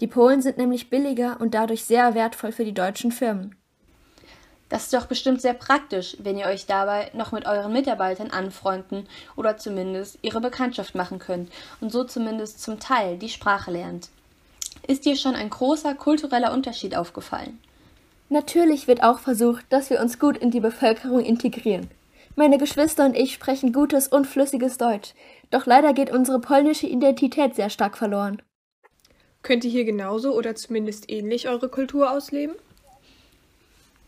Die 0.00 0.06
Polen 0.06 0.42
sind 0.42 0.58
nämlich 0.58 0.90
billiger 0.90 1.40
und 1.40 1.54
dadurch 1.54 1.84
sehr 1.84 2.14
wertvoll 2.14 2.52
für 2.52 2.64
die 2.64 2.74
deutschen 2.74 3.10
Firmen. 3.10 3.56
Das 4.68 4.84
ist 4.84 4.94
doch 4.94 5.06
bestimmt 5.06 5.40
sehr 5.40 5.54
praktisch, 5.54 6.16
wenn 6.20 6.36
ihr 6.36 6.46
euch 6.46 6.66
dabei 6.66 7.10
noch 7.14 7.32
mit 7.32 7.46
euren 7.46 7.72
Mitarbeitern 7.72 8.30
anfreunden 8.30 9.08
oder 9.34 9.56
zumindest 9.56 10.18
ihre 10.22 10.40
Bekanntschaft 10.40 10.94
machen 10.94 11.18
könnt 11.18 11.50
und 11.80 11.90
so 11.90 12.04
zumindest 12.04 12.62
zum 12.62 12.78
Teil 12.78 13.16
die 13.16 13.30
Sprache 13.30 13.70
lernt. 13.70 14.10
Ist 14.86 15.04
dir 15.04 15.16
schon 15.16 15.34
ein 15.34 15.50
großer 15.50 15.94
kultureller 15.94 16.52
Unterschied 16.52 16.96
aufgefallen? 16.96 17.58
Natürlich 18.28 18.86
wird 18.88 19.02
auch 19.02 19.18
versucht, 19.20 19.64
dass 19.70 19.88
wir 19.88 20.00
uns 20.00 20.18
gut 20.18 20.36
in 20.36 20.50
die 20.50 20.60
Bevölkerung 20.60 21.24
integrieren. 21.24 21.90
Meine 22.36 22.58
Geschwister 22.58 23.06
und 23.06 23.16
ich 23.16 23.32
sprechen 23.32 23.72
gutes 23.72 24.06
und 24.06 24.26
flüssiges 24.26 24.76
Deutsch, 24.76 25.14
doch 25.50 25.66
leider 25.66 25.94
geht 25.94 26.10
unsere 26.10 26.40
polnische 26.40 26.86
Identität 26.86 27.56
sehr 27.56 27.70
stark 27.70 27.96
verloren. 27.96 28.42
Könnt 29.48 29.64
ihr 29.64 29.70
hier 29.70 29.86
genauso 29.86 30.36
oder 30.36 30.54
zumindest 30.56 31.08
ähnlich 31.08 31.48
eure 31.48 31.70
Kultur 31.70 32.10
ausleben? 32.10 32.54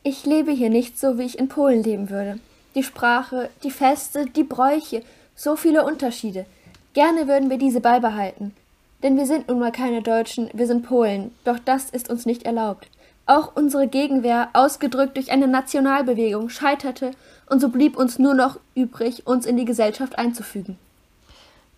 Ich 0.03 0.27
lebe 0.27 0.51
hier 0.51 0.69
nicht 0.69 1.01
so, 1.01 1.17
wie 1.17 1.23
ich 1.23 1.39
in 1.39 1.49
Polen 1.49 1.83
leben 1.83 2.11
würde. 2.11 2.39
Die 2.75 2.83
Sprache, 2.83 3.49
die 3.63 3.71
Feste, 3.71 4.27
die 4.27 4.45
Bräuche, 4.45 5.03
so 5.35 5.57
viele 5.57 5.87
Unterschiede. 5.87 6.45
Gerne 6.93 7.27
würden 7.27 7.49
wir 7.49 7.57
diese 7.57 7.81
beibehalten. 7.81 8.55
Denn 9.03 9.17
wir 9.17 9.25
sind 9.25 9.49
nun 9.49 9.61
mal 9.61 9.73
keine 9.73 10.03
Deutschen, 10.03 10.51
wir 10.53 10.67
sind 10.67 10.85
Polen, 10.85 11.35
doch 11.45 11.59
das 11.59 11.89
ist 11.89 12.11
uns 12.11 12.27
nicht 12.27 12.43
erlaubt. 12.43 12.89
Auch 13.25 13.57
unsere 13.57 13.89
Gegenwehr, 13.89 14.51
ausgedrückt 14.53 15.17
durch 15.17 15.31
eine 15.33 15.49
Nationalbewegung, 15.49 16.51
scheiterte, 16.51 17.13
und 17.47 17.63
so 17.63 17.71
blieb 17.71 17.97
uns 17.97 18.19
nur 18.19 18.35
noch 18.35 18.61
übrig, 18.75 19.27
uns 19.27 19.47
in 19.47 19.57
die 19.57 19.65
Gesellschaft 19.65 20.19
einzufügen. 20.19 20.79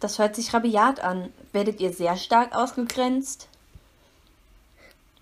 Das 0.01 0.18
hört 0.18 0.35
sich 0.35 0.53
rabiat 0.53 0.98
an. 1.05 1.29
Werdet 1.53 1.81
ihr 1.81 1.92
sehr 1.92 2.16
stark 2.16 2.57
ausgegrenzt? 2.57 3.46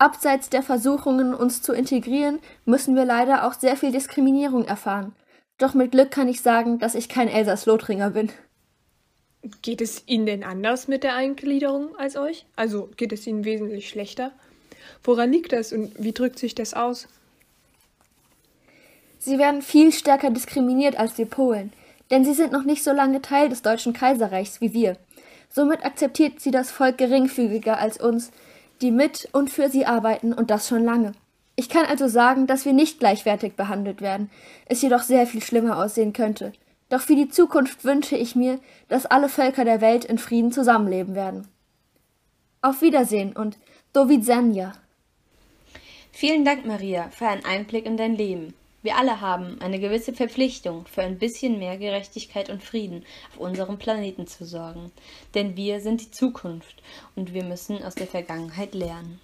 Abseits 0.01 0.49
der 0.49 0.63
Versuchungen, 0.63 1.35
uns 1.35 1.61
zu 1.61 1.73
integrieren, 1.73 2.39
müssen 2.65 2.95
wir 2.95 3.05
leider 3.05 3.45
auch 3.45 3.53
sehr 3.53 3.77
viel 3.77 3.91
Diskriminierung 3.91 4.65
erfahren. 4.65 5.13
Doch 5.59 5.75
mit 5.75 5.91
Glück 5.91 6.09
kann 6.09 6.27
ich 6.27 6.41
sagen, 6.41 6.79
dass 6.79 6.95
ich 6.95 7.07
kein 7.07 7.27
Elsass-Lothringer 7.27 8.09
bin. 8.09 8.31
Geht 9.61 9.79
es 9.79 10.01
Ihnen 10.07 10.25
denn 10.25 10.43
anders 10.43 10.87
mit 10.87 11.03
der 11.03 11.15
Eingliederung 11.15 11.95
als 11.97 12.15
euch? 12.15 12.47
Also 12.55 12.89
geht 12.97 13.13
es 13.13 13.27
Ihnen 13.27 13.45
wesentlich 13.45 13.89
schlechter? 13.89 14.31
Woran 15.03 15.31
liegt 15.31 15.51
das 15.51 15.71
und 15.71 15.91
wie 16.03 16.13
drückt 16.13 16.39
sich 16.39 16.55
das 16.55 16.73
aus? 16.73 17.07
Sie 19.19 19.37
werden 19.37 19.61
viel 19.61 19.91
stärker 19.91 20.31
diskriminiert 20.31 20.97
als 20.97 21.15
wir 21.19 21.27
Polen, 21.27 21.73
denn 22.09 22.25
sie 22.25 22.33
sind 22.33 22.51
noch 22.51 22.63
nicht 22.63 22.83
so 22.83 22.91
lange 22.91 23.21
Teil 23.21 23.49
des 23.49 23.61
Deutschen 23.61 23.93
Kaiserreichs 23.93 24.61
wie 24.61 24.73
wir. 24.73 24.97
Somit 25.47 25.85
akzeptiert 25.85 26.39
sie 26.39 26.49
das 26.49 26.71
Volk 26.71 26.97
geringfügiger 26.97 27.77
als 27.77 27.99
uns, 27.99 28.31
die 28.81 28.91
mit 28.91 29.29
und 29.31 29.49
für 29.49 29.69
sie 29.69 29.85
arbeiten 29.85 30.33
und 30.33 30.49
das 30.49 30.67
schon 30.67 30.83
lange. 30.83 31.13
Ich 31.55 31.69
kann 31.69 31.85
also 31.85 32.07
sagen, 32.07 32.47
dass 32.47 32.65
wir 32.65 32.73
nicht 32.73 32.99
gleichwertig 32.99 33.55
behandelt 33.55 34.01
werden, 34.01 34.29
es 34.65 34.81
jedoch 34.81 35.03
sehr 35.03 35.27
viel 35.27 35.43
schlimmer 35.43 35.77
aussehen 35.77 36.13
könnte. 36.13 36.53
Doch 36.89 37.01
für 37.01 37.15
die 37.15 37.29
Zukunft 37.29 37.85
wünsche 37.85 38.17
ich 38.17 38.35
mir, 38.35 38.59
dass 38.87 39.05
alle 39.05 39.29
Völker 39.29 39.63
der 39.63 39.79
Welt 39.81 40.03
in 40.05 40.17
Frieden 40.17 40.51
zusammenleben 40.51 41.15
werden. 41.15 41.47
Auf 42.61 42.81
Wiedersehen 42.81 43.33
und 43.35 43.57
do 43.93 44.09
widzenia. 44.09 44.73
Vielen 46.11 46.43
Dank, 46.45 46.65
Maria, 46.65 47.09
für 47.09 47.27
einen 47.27 47.45
Einblick 47.45 47.85
in 47.85 47.97
dein 47.97 48.15
Leben. 48.15 48.53
Wir 48.83 48.97
alle 48.97 49.21
haben 49.21 49.61
eine 49.61 49.79
gewisse 49.79 50.11
Verpflichtung, 50.11 50.87
für 50.87 51.03
ein 51.03 51.19
bisschen 51.19 51.59
mehr 51.59 51.77
Gerechtigkeit 51.77 52.49
und 52.49 52.63
Frieden 52.63 53.05
auf 53.29 53.37
unserem 53.37 53.77
Planeten 53.77 54.25
zu 54.25 54.43
sorgen. 54.43 54.91
Denn 55.35 55.55
wir 55.55 55.81
sind 55.81 56.01
die 56.01 56.11
Zukunft 56.11 56.81
und 57.15 57.33
wir 57.33 57.43
müssen 57.43 57.83
aus 57.83 57.93
der 57.93 58.07
Vergangenheit 58.07 58.73
lernen. 58.73 59.19